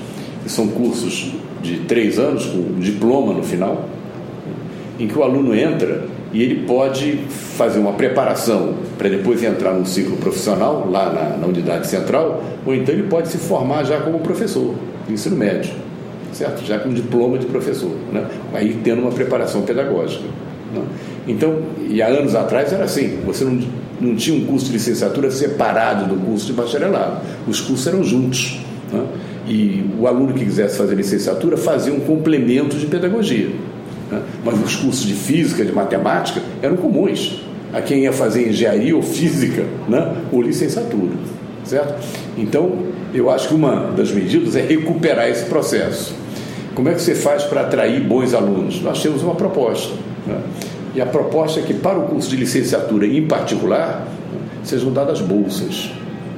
que 0.44 0.52
são 0.52 0.68
cursos 0.68 1.32
de 1.64 1.78
três 1.80 2.20
anos, 2.20 2.46
com 2.46 2.80
diploma 2.80 3.34
no 3.34 3.42
final, 3.42 3.90
em 5.00 5.08
que 5.08 5.18
o 5.18 5.24
aluno 5.24 5.56
entra 5.56 6.19
e 6.32 6.44
ele 6.44 6.68
pode 6.68 7.18
fazer 7.58 7.80
uma 7.80 7.94
preparação 7.94 8.76
para 8.98 9.10
depois 9.10 9.44
entrar 9.44 9.74
num 9.74 9.86
ciclo 9.86 10.18
profissional 10.18 10.88
lá 10.90 11.12
na, 11.12 11.38
na, 11.38 11.48
unidade 11.48 11.88
central, 11.88 12.44
ou 12.66 12.76
então 12.76 12.94
ele 12.94 13.04
pode 13.04 13.30
se 13.30 13.38
formar 13.38 13.84
já 13.84 14.00
como 14.00 14.20
professor, 14.20 14.76
ensino 15.10 15.36
médio, 15.36 15.72
certo? 16.32 16.64
Já 16.66 16.78
com 16.80 16.90
diploma 16.90 17.38
de 17.38 17.48
professor, 17.48 17.92
né? 18.12 18.26
aí 18.54 18.80
tendo 18.84 19.02
uma 19.02 19.12
preparação 19.12 19.64
pedagógica. 19.64 20.26
Né? 20.74 20.84
Então, 21.28 21.62
e 21.90 22.02
há 22.02 22.08
anos 22.08 22.36
atrás 22.36 22.72
era 22.72 22.84
assim, 22.84 23.20
você 23.26 23.44
não, 23.44 23.60
não 24.00 24.16
tinha 24.16 24.40
um 24.40 24.46
curso 24.46 24.68
de 24.68 24.74
licenciatura 24.74 25.32
separado 25.32 26.14
do 26.14 26.26
curso 26.26 26.46
de 26.46 26.54
bacharelado, 26.54 27.22
os 27.48 27.60
cursos 27.60 27.88
eram 27.88 28.04
juntos. 28.04 28.60
Né? 28.94 29.04
E 29.48 29.84
o 30.00 30.06
aluno 30.06 30.34
que 30.34 30.46
quisesse 30.46 30.78
fazer 30.78 30.94
licenciatura 30.94 31.58
fazia 31.58 31.92
um 31.92 32.00
complemento 32.00 32.78
de 32.78 32.86
pedagogia. 32.86 33.50
Né? 34.12 34.22
Mas 34.44 34.64
os 34.64 34.76
cursos 34.76 35.06
de 35.06 35.14
física, 35.14 35.64
de 35.64 35.72
matemática, 35.72 36.42
eram 36.62 36.76
comuns 36.76 37.42
a 37.74 37.82
quem 37.82 38.04
ia 38.04 38.14
fazer 38.14 38.50
engenharia 38.50 38.96
ou 38.96 39.02
física 39.02 39.66
né? 39.88 40.16
ou 40.32 40.42
licenciatura. 40.42 41.14
Certo? 41.64 42.04
Então, 42.38 42.80
eu 43.14 43.30
acho 43.30 43.50
que 43.50 43.54
uma 43.54 43.92
das 43.92 44.12
medidas 44.12 44.56
é 44.56 44.62
recuperar 44.62 45.28
esse 45.28 45.46
processo. 45.46 46.16
Como 46.74 46.90
é 46.90 46.94
que 46.94 47.02
você 47.02 47.14
faz 47.14 47.44
para 47.44 47.62
atrair 47.62 48.02
bons 48.02 48.34
alunos? 48.34 48.82
Nós 48.82 49.02
temos 49.02 49.22
uma 49.22 49.36
proposta. 49.36 49.94
Né? 50.26 50.40
E 50.96 51.02
a 51.02 51.06
proposta 51.06 51.60
é 51.60 51.64
que, 51.64 51.74
para 51.74 52.00
o 52.00 52.04
curso 52.04 52.30
de 52.30 52.38
licenciatura 52.38 53.06
em 53.06 53.28
particular, 53.28 54.08
sejam 54.64 54.92
dadas 54.92 55.22
bolsas, 55.22 55.92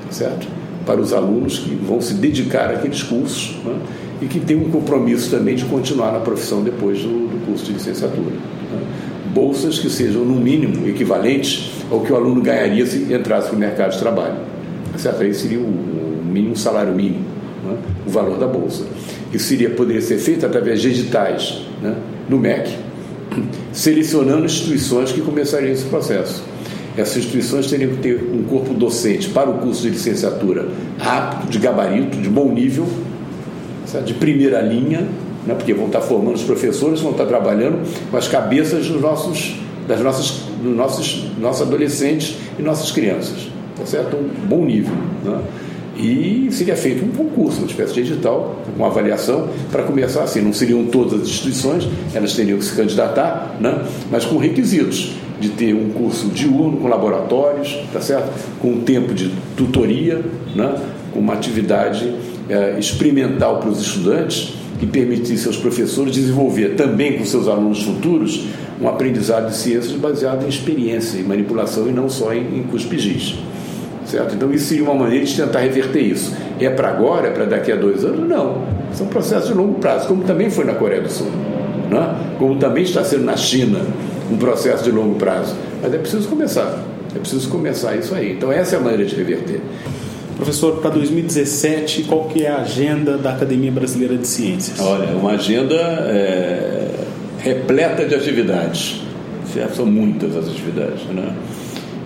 certo? 0.09 0.47
Para 0.85 0.99
os 0.99 1.13
alunos 1.13 1.59
que 1.59 1.75
vão 1.75 2.01
se 2.01 2.15
dedicar 2.15 2.69
àqueles 2.71 3.03
cursos. 3.03 3.55
Né? 3.63 3.75
E 4.21 4.27
que 4.27 4.39
tem 4.39 4.55
um 4.55 4.69
compromisso 4.69 5.31
também 5.31 5.55
de 5.55 5.65
continuar 5.65 6.11
na 6.11 6.19
profissão 6.19 6.63
depois 6.63 7.01
do, 7.01 7.27
do 7.27 7.45
curso 7.45 7.65
de 7.65 7.73
licenciatura. 7.73 8.35
Bolsas 9.33 9.79
que 9.79 9.89
sejam, 9.89 10.23
no 10.23 10.39
mínimo, 10.39 10.87
equivalentes 10.87 11.71
ao 11.89 12.01
que 12.01 12.11
o 12.11 12.15
aluno 12.15 12.41
ganharia 12.41 12.85
se 12.85 13.11
entrasse 13.11 13.51
no 13.51 13.57
mercado 13.57 13.93
de 13.93 13.99
trabalho. 13.99 14.35
Tá 14.91 14.97
certo? 14.97 15.23
Aí 15.23 15.33
seria 15.33 15.59
o, 15.59 15.91
mínimo 16.31 16.55
salário 16.55 16.93
mínimo, 16.93 17.25
né? 17.63 17.77
o 18.07 18.09
valor 18.09 18.37
da 18.37 18.47
bolsa. 18.47 18.85
Isso 19.33 19.47
seria, 19.47 19.69
poderia 19.69 20.01
ser 20.01 20.17
feito 20.17 20.45
através 20.45 20.81
de 20.81 20.89
editais 20.89 21.61
né? 21.81 21.95
no 22.29 22.37
MEC, 22.37 22.73
selecionando 23.73 24.45
instituições 24.45 25.11
que 25.11 25.21
começariam 25.21 25.71
esse 25.71 25.85
processo. 25.85 26.43
Essas 26.97 27.17
instituições 27.17 27.67
teriam 27.67 27.91
que 27.91 27.97
ter 27.97 28.29
um 28.33 28.43
corpo 28.43 28.73
docente 28.73 29.29
para 29.29 29.49
o 29.49 29.59
curso 29.59 29.83
de 29.83 29.89
licenciatura 29.91 30.67
apto, 30.99 31.47
de 31.47 31.57
gabarito, 31.57 32.17
de 32.17 32.29
bom 32.29 32.51
nível, 32.51 32.85
de 33.99 34.13
primeira 34.13 34.61
linha, 34.61 35.07
né, 35.45 35.53
porque 35.55 35.73
vão 35.73 35.87
estar 35.87 36.01
formando 36.01 36.35
os 36.35 36.43
professores, 36.43 37.01
vão 37.01 37.11
estar 37.11 37.25
trabalhando 37.25 37.79
com 38.09 38.17
as 38.17 38.27
cabeças 38.27 38.87
dos 38.87 39.01
nossos, 39.01 39.55
das 39.87 39.99
nossas, 40.01 40.43
dos 40.61 40.75
nossos, 40.75 41.25
nossos 41.39 41.61
adolescentes 41.67 42.37
e 42.57 42.61
nossas 42.61 42.91
crianças. 42.91 43.49
Tá 43.75 43.85
certo? 43.85 44.15
Um 44.15 44.47
bom 44.47 44.65
nível. 44.65 44.93
Né? 45.23 45.41
E 45.97 46.47
seria 46.51 46.75
feito 46.75 47.03
um 47.03 47.09
concurso, 47.09 47.59
uma 47.59 47.67
espécie 47.67 47.93
de 47.93 47.99
edital, 48.01 48.55
com 48.77 48.85
avaliação, 48.85 49.49
para 49.71 49.83
começar 49.83 50.23
assim. 50.23 50.41
Não 50.41 50.53
seriam 50.53 50.85
todas 50.85 51.21
as 51.21 51.27
instituições, 51.27 51.87
elas 52.13 52.33
teriam 52.33 52.57
que 52.57 52.65
se 52.65 52.75
candidatar, 52.75 53.55
né? 53.59 53.83
mas 54.09 54.25
com 54.25 54.37
requisitos 54.37 55.15
de 55.39 55.49
ter 55.49 55.73
um 55.73 55.89
curso 55.89 56.27
diurno 56.27 56.77
com 56.77 56.87
laboratórios, 56.87 57.79
tá 57.91 57.99
certo? 57.99 58.31
com 58.59 58.69
um 58.69 58.81
tempo 58.81 59.13
de 59.13 59.31
tutoria, 59.57 60.23
né? 60.55 60.75
com 61.13 61.19
uma 61.19 61.33
atividade 61.33 62.13
é, 62.51 62.77
experimental 62.77 63.59
para 63.59 63.69
os 63.69 63.81
estudantes 63.81 64.53
que 64.79 64.85
permitisse 64.85 65.47
aos 65.47 65.57
professores 65.57 66.13
desenvolver 66.13 66.75
também 66.75 67.17
com 67.17 67.23
seus 67.23 67.47
alunos 67.47 67.83
futuros 67.83 68.47
um 68.81 68.87
aprendizado 68.87 69.49
de 69.49 69.55
ciências 69.55 69.91
baseado 69.91 70.43
em 70.43 70.49
experiência 70.49 71.19
e 71.19 71.23
manipulação 71.23 71.87
e 71.87 71.91
não 71.91 72.09
só 72.09 72.33
em, 72.33 72.59
em 72.59 72.63
cuspigis. 72.63 73.35
Certo? 74.05 74.33
Então, 74.35 74.51
isso 74.51 74.65
seria 74.65 74.83
uma 74.83 74.95
maneira 74.95 75.23
de 75.23 75.35
tentar 75.35 75.59
reverter 75.59 76.01
isso. 76.01 76.35
É 76.59 76.69
para 76.69 76.89
agora? 76.89 77.27
É 77.27 77.31
para 77.31 77.45
daqui 77.45 77.71
a 77.71 77.75
dois 77.75 78.03
anos? 78.03 78.27
Não. 78.27 78.63
São 78.91 79.05
processos 79.07 79.49
de 79.49 79.53
longo 79.53 79.75
prazo, 79.75 80.07
como 80.07 80.23
também 80.23 80.49
foi 80.49 80.65
na 80.65 80.73
Coreia 80.73 81.01
do 81.01 81.09
Sul. 81.09 81.27
Né? 81.89 82.15
Como 82.39 82.57
também 82.57 82.83
está 82.83 83.03
sendo 83.03 83.23
na 83.23 83.37
China 83.37 83.79
um 84.31 84.37
processo 84.37 84.83
de 84.83 84.91
longo 84.91 85.15
prazo. 85.15 85.55
Mas 85.81 85.93
é 85.93 85.97
preciso 85.97 86.27
começar. 86.27 86.83
É 87.15 87.19
preciso 87.19 87.47
começar 87.49 87.95
isso 87.95 88.15
aí. 88.15 88.33
Então, 88.33 88.51
essa 88.51 88.75
é 88.75 88.79
a 88.79 88.81
maneira 88.81 89.05
de 89.05 89.15
reverter. 89.15 89.61
Professor, 90.41 90.77
para 90.77 90.89
2017, 90.89 92.05
qual 92.05 92.23
que 92.23 92.43
é 92.43 92.49
a 92.49 92.61
agenda 92.61 93.15
da 93.15 93.29
Academia 93.29 93.71
Brasileira 93.71 94.17
de 94.17 94.25
Ciências? 94.25 94.79
Olha, 94.79 95.15
uma 95.15 95.33
agenda 95.33 95.75
é, 95.75 96.89
repleta 97.37 98.07
de 98.07 98.15
atividades. 98.15 99.03
São 99.75 99.85
muitas 99.85 100.35
as 100.35 100.47
atividades, 100.47 101.03
né? 101.13 101.35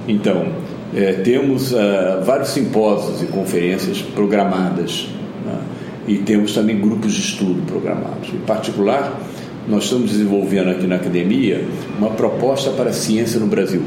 Então, 0.05 0.47
é, 0.93 1.13
temos 1.13 1.71
uh, 1.71 1.77
vários 2.25 2.49
simpósios 2.49 3.23
e 3.23 3.27
conferências 3.27 4.01
programadas 4.01 5.07
né? 5.45 5.57
e 6.05 6.17
temos 6.17 6.53
também 6.53 6.77
grupos 6.77 7.13
de 7.13 7.21
estudo 7.21 7.65
programados. 7.65 8.33
Em 8.33 8.39
particular, 8.39 9.17
nós 9.65 9.85
estamos 9.85 10.11
desenvolvendo 10.11 10.71
aqui 10.71 10.85
na 10.85 10.97
academia 10.97 11.65
uma 11.97 12.09
proposta 12.09 12.69
para 12.71 12.89
a 12.89 12.93
ciência 12.93 13.39
no 13.39 13.47
Brasil 13.47 13.81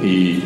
e 0.00 0.40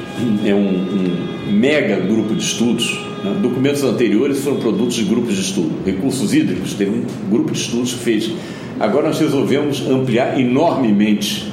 é 0.46 0.54
um, 0.54 0.66
um 0.66 1.41
mega 1.46 1.96
grupo 1.96 2.34
de 2.34 2.42
estudos. 2.42 3.00
Né? 3.24 3.36
Documentos 3.40 3.82
anteriores 3.82 4.40
foram 4.40 4.58
produtos 4.58 4.94
de 4.94 5.04
grupos 5.04 5.34
de 5.34 5.42
estudo. 5.42 5.72
Recursos 5.84 6.34
hídricos 6.34 6.74
teve 6.74 6.90
um 6.90 7.30
grupo 7.30 7.52
de 7.52 7.58
estudos 7.58 7.94
que 7.94 8.00
fez. 8.00 8.32
Agora 8.78 9.08
nós 9.08 9.18
resolvemos 9.18 9.86
ampliar 9.88 10.38
enormemente 10.38 11.52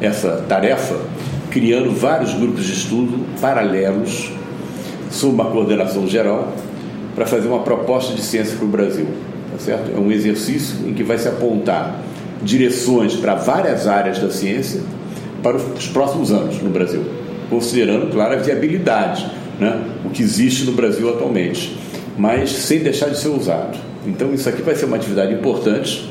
essa 0.00 0.44
tarefa, 0.48 0.96
criando 1.50 1.90
vários 1.90 2.34
grupos 2.34 2.64
de 2.64 2.72
estudo 2.72 3.24
paralelos, 3.40 4.30
sob 5.10 5.34
uma 5.34 5.46
coordenação 5.46 6.06
geral, 6.06 6.52
para 7.14 7.26
fazer 7.26 7.48
uma 7.48 7.60
proposta 7.60 8.14
de 8.14 8.22
ciência 8.22 8.56
para 8.56 8.64
o 8.64 8.68
Brasil. 8.68 9.06
Tá 9.52 9.58
certo? 9.58 9.92
É 9.94 9.98
um 9.98 10.10
exercício 10.10 10.88
em 10.88 10.94
que 10.94 11.02
vai 11.02 11.18
se 11.18 11.28
apontar 11.28 12.00
direções 12.42 13.14
para 13.14 13.34
várias 13.34 13.86
áreas 13.86 14.18
da 14.18 14.30
ciência 14.30 14.80
para 15.42 15.56
os 15.56 15.86
próximos 15.88 16.32
anos 16.32 16.60
no 16.62 16.70
Brasil 16.70 17.21
considerando, 17.52 18.10
claro, 18.10 18.32
a 18.32 18.36
viabilidade, 18.38 19.30
né? 19.60 19.78
o 20.06 20.08
que 20.08 20.22
existe 20.22 20.64
no 20.64 20.72
Brasil 20.72 21.10
atualmente, 21.10 21.76
mas 22.16 22.50
sem 22.50 22.78
deixar 22.78 23.10
de 23.10 23.18
ser 23.18 23.28
usado. 23.28 23.78
Então, 24.06 24.32
isso 24.32 24.48
aqui 24.48 24.62
vai 24.62 24.74
ser 24.74 24.86
uma 24.86 24.96
atividade 24.96 25.34
importante. 25.34 26.08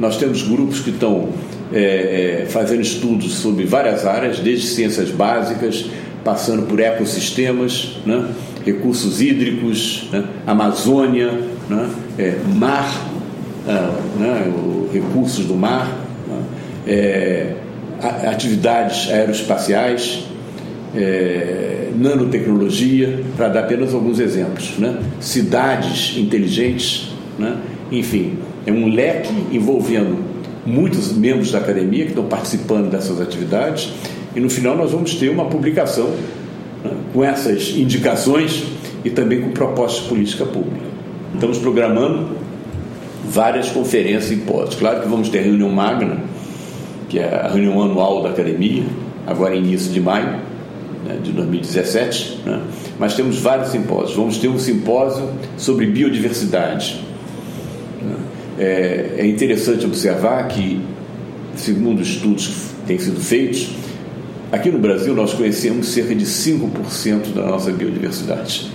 Nós 0.00 0.16
temos 0.16 0.42
grupos 0.42 0.80
que 0.80 0.90
estão 0.90 1.28
é, 1.72 2.42
é, 2.42 2.46
fazendo 2.46 2.82
estudos 2.82 3.34
sobre 3.34 3.64
várias 3.64 4.04
áreas, 4.04 4.40
desde 4.40 4.66
ciências 4.66 5.10
básicas, 5.10 5.86
passando 6.24 6.66
por 6.66 6.80
ecossistemas, 6.80 7.96
né? 8.04 8.28
recursos 8.66 9.22
hídricos, 9.22 10.08
né? 10.12 10.24
Amazônia, 10.44 11.30
né? 11.68 11.88
é, 12.18 12.36
mar, 12.56 13.08
ah, 13.68 13.94
né? 14.18 14.52
recursos 14.92 15.46
do 15.46 15.54
mar, 15.54 15.86
né? 16.28 16.42
é, 16.86 17.54
atividades 18.26 19.08
aeroespaciais, 19.10 20.24
é, 20.94 21.90
nanotecnologia, 21.96 23.22
para 23.36 23.48
dar 23.48 23.60
apenas 23.60 23.94
alguns 23.94 24.18
exemplos. 24.18 24.78
Né? 24.78 24.98
Cidades 25.20 26.16
inteligentes, 26.16 27.10
né? 27.38 27.56
enfim, 27.90 28.38
é 28.66 28.72
um 28.72 28.88
leque 28.88 29.32
envolvendo 29.52 30.18
muitos 30.64 31.12
membros 31.12 31.52
da 31.52 31.58
academia 31.58 32.04
que 32.04 32.10
estão 32.10 32.24
participando 32.24 32.90
dessas 32.90 33.18
atividades 33.18 33.90
E 34.36 34.40
no 34.40 34.50
final 34.50 34.76
nós 34.76 34.92
vamos 34.92 35.14
ter 35.14 35.30
uma 35.30 35.46
publicação 35.46 36.10
né, 36.84 36.90
com 37.12 37.24
essas 37.24 37.70
indicações 37.70 38.64
e 39.04 39.10
também 39.10 39.40
com 39.40 39.50
propostas 39.50 40.02
de 40.02 40.08
política 40.08 40.44
pública. 40.44 40.86
Estamos 41.34 41.58
programando 41.58 42.36
várias 43.28 43.70
conferências 43.70 44.26
e 44.26 44.36
simpósios. 44.36 44.74
Claro 44.74 45.00
que 45.00 45.08
vamos 45.08 45.28
ter 45.30 45.38
a 45.38 45.42
reunião 45.42 45.70
magna, 45.70 46.18
que 47.08 47.18
é 47.18 47.34
a 47.34 47.48
reunião 47.48 47.82
anual 47.82 48.22
da 48.22 48.28
academia, 48.28 48.84
agora 49.26 49.54
início 49.54 49.90
de 49.92 50.00
maio 50.00 50.49
né, 51.10 51.18
de 51.22 51.32
2017, 51.32 52.40
né? 52.46 52.60
mas 52.98 53.14
temos 53.14 53.38
vários 53.38 53.70
simpósios. 53.70 54.16
Vamos 54.16 54.38
ter 54.38 54.48
um 54.48 54.58
simpósio 54.58 55.28
sobre 55.56 55.86
biodiversidade. 55.86 57.00
Né? 58.00 58.16
É, 58.58 59.14
é 59.18 59.26
interessante 59.26 59.84
observar 59.84 60.46
que, 60.48 60.80
segundo 61.56 62.00
estudos 62.00 62.46
que 62.46 62.86
têm 62.86 62.98
sido 62.98 63.20
feitos, 63.20 63.70
aqui 64.52 64.70
no 64.70 64.78
Brasil 64.78 65.14
nós 65.14 65.34
conhecemos 65.34 65.88
cerca 65.88 66.14
de 66.14 66.24
5% 66.24 67.34
da 67.34 67.46
nossa 67.46 67.72
biodiversidade. 67.72 68.70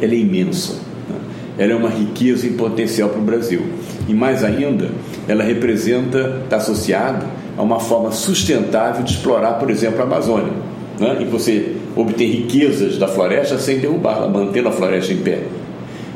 Ela 0.00 0.12
é 0.12 0.18
imensa. 0.18 0.74
Né? 1.08 1.16
Ela 1.58 1.72
é 1.72 1.76
uma 1.76 1.90
riqueza 1.90 2.46
em 2.46 2.54
potencial 2.54 3.10
para 3.10 3.20
o 3.20 3.24
Brasil. 3.24 3.62
E 4.08 4.12
mais 4.12 4.42
ainda, 4.42 4.90
ela 5.28 5.44
representa, 5.44 6.40
está 6.44 6.56
associada 6.56 7.26
a 7.56 7.62
uma 7.62 7.78
forma 7.78 8.10
sustentável 8.10 9.04
de 9.04 9.12
explorar, 9.12 9.54
por 9.54 9.70
exemplo, 9.70 10.00
a 10.00 10.02
Amazônia. 10.02 10.73
Né? 10.98 11.18
E 11.20 11.24
você 11.24 11.76
obter 11.96 12.26
riquezas 12.26 12.98
da 12.98 13.08
floresta 13.08 13.58
sem 13.58 13.78
derrubá-la, 13.78 14.28
mantendo 14.28 14.68
a 14.68 14.72
floresta 14.72 15.12
em 15.12 15.18
pé. 15.18 15.40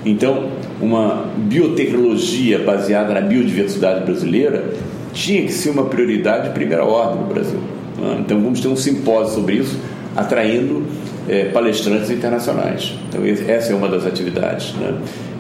Então, 0.05 0.49
uma 0.81 1.27
biotecnologia 1.37 2.61
baseada 2.61 3.13
na 3.13 3.21
biodiversidade 3.21 4.05
brasileira 4.05 4.73
tinha 5.13 5.43
que 5.43 5.53
ser 5.53 5.71
uma 5.71 5.85
prioridade 5.85 6.49
de 6.49 6.55
primeira 6.55 6.85
ordem 6.85 7.23
no 7.23 7.27
Brasil. 7.27 7.59
Né? 7.99 8.19
Então, 8.21 8.41
vamos 8.41 8.61
ter 8.61 8.69
um 8.69 8.77
simpósio 8.77 9.35
sobre 9.35 9.57
isso, 9.57 9.77
atraindo 10.17 10.85
é, 11.29 11.47
palestrantes 11.47 12.11
internacionais. 12.11 12.95
Então, 13.09 13.23
essa 13.25 13.73
é 13.73 13.75
uma 13.75 13.89
das 13.89 14.07
atividades. 14.07 14.73
Né? 14.75 14.95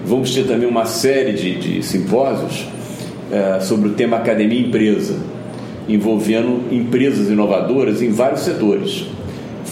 Vamos 0.04 0.34
ter 0.34 0.44
também 0.44 0.68
uma 0.68 0.84
série 0.84 1.32
de, 1.32 1.54
de 1.56 1.82
simpósios 1.82 2.66
é, 3.30 3.60
sobre 3.60 3.90
o 3.90 3.92
tema 3.92 4.16
academia 4.16 4.60
empresa, 4.60 5.16
envolvendo 5.88 6.64
empresas 6.72 7.28
inovadoras 7.28 8.02
em 8.02 8.10
vários 8.10 8.40
setores 8.40 9.06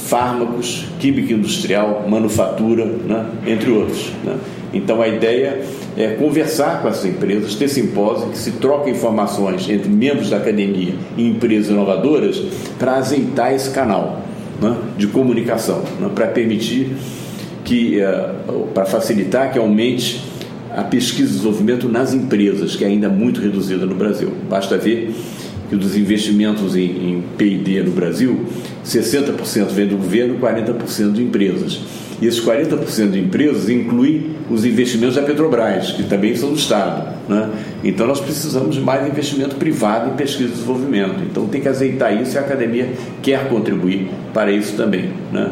fármacos, 0.07 0.87
química 1.01 1.33
industrial, 1.33 2.07
manufatura, 2.09 2.85
né? 2.85 3.27
entre 3.47 3.71
outros. 3.71 4.13
Né? 4.25 4.37
Então 4.73 5.03
a 5.03 5.09
ideia 5.09 5.63
é 5.97 6.09
conversar 6.15 6.83
com 6.83 6.89
essas 6.89 7.05
empresas, 7.05 7.55
ter 7.55 7.69
simpósio 7.69 8.29
que 8.29 8.39
se 8.39 8.53
troca 8.53 8.89
informações 8.89 9.69
entre 9.69 9.89
membros 9.89 10.31
da 10.31 10.37
academia 10.37 10.95
e 11.17 11.29
empresas 11.29 11.71
inovadoras 11.71 12.41
para 12.79 12.97
azeitar 12.97 13.53
esse 13.53 13.71
canal 13.71 14.23
né? 14.61 14.77
de 14.97 15.07
comunicação, 15.09 15.83
né? 16.01 16.09
para 16.15 16.29
permitir 16.29 16.93
que, 17.65 17.99
uh, 18.01 18.67
para 18.69 18.87
facilitar 18.87 19.53
que 19.53 19.59
aumente 19.59 20.23
a 20.75 20.85
pesquisa 20.85 21.31
e 21.31 21.33
desenvolvimento 21.33 21.89
nas 21.89 22.13
empresas, 22.13 22.77
que 22.77 22.85
é 22.85 22.89
ainda 22.89 23.09
muito 23.09 23.41
reduzida 23.41 23.87
no 23.87 23.95
Brasil. 23.95 24.31
Basta 24.49 24.77
ver 24.77 25.13
que 25.69 25.77
dos 25.77 25.97
investimentos 25.97 26.77
em, 26.77 26.85
em 26.85 27.25
P&D 27.37 27.83
no 27.83 27.93
Brasil, 27.93 28.47
60% 28.85 29.69
vem 29.71 29.87
do 29.87 29.97
governo 29.97 30.35
e 30.35 30.39
40% 30.39 31.13
de 31.13 31.23
empresas. 31.23 31.81
E 32.21 32.27
esses 32.27 32.41
40% 32.41 33.11
de 33.11 33.21
empresas 33.21 33.69
incluem 33.69 34.37
os 34.51 34.65
investimentos 34.65 35.17
da 35.17 35.23
Petrobras, 35.23 35.91
que 35.91 36.05
também 36.05 36.35
são 36.35 36.51
do 36.51 36.57
Estado. 36.57 37.15
Né? 37.29 37.51
Então 37.85 38.07
nós 38.07 38.21
precisamos 38.21 38.77
de 38.77 38.81
mais 38.81 39.07
investimento 39.07 39.57
privado 39.57 40.11
em 40.11 40.15
pesquisa 40.15 40.49
e 40.49 40.53
desenvolvimento. 40.53 41.23
Então 41.23 41.47
tem 41.47 41.61
que 41.61 41.69
azeitar 41.69 42.21
isso 42.21 42.37
e 42.37 42.39
a 42.39 42.41
academia 42.41 42.89
quer 43.23 43.49
contribuir 43.49 44.09
para 44.33 44.51
isso 44.51 44.77
também. 44.77 45.11
Né? 45.31 45.51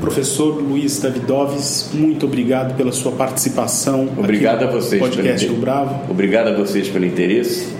Professor 0.00 0.62
Luiz 0.62 0.98
Davidoves, 0.98 1.90
muito 1.92 2.24
obrigado 2.24 2.74
pela 2.74 2.90
sua 2.90 3.12
participação. 3.12 4.08
Obrigado 4.16 4.64
a 4.64 4.70
vocês. 4.70 5.00
Podcast 5.00 5.46
pelo 5.46 5.60
Bravo. 5.60 6.10
Obrigado 6.10 6.48
a 6.48 6.56
vocês 6.56 6.88
pelo 6.88 7.04
interesse. 7.04 7.79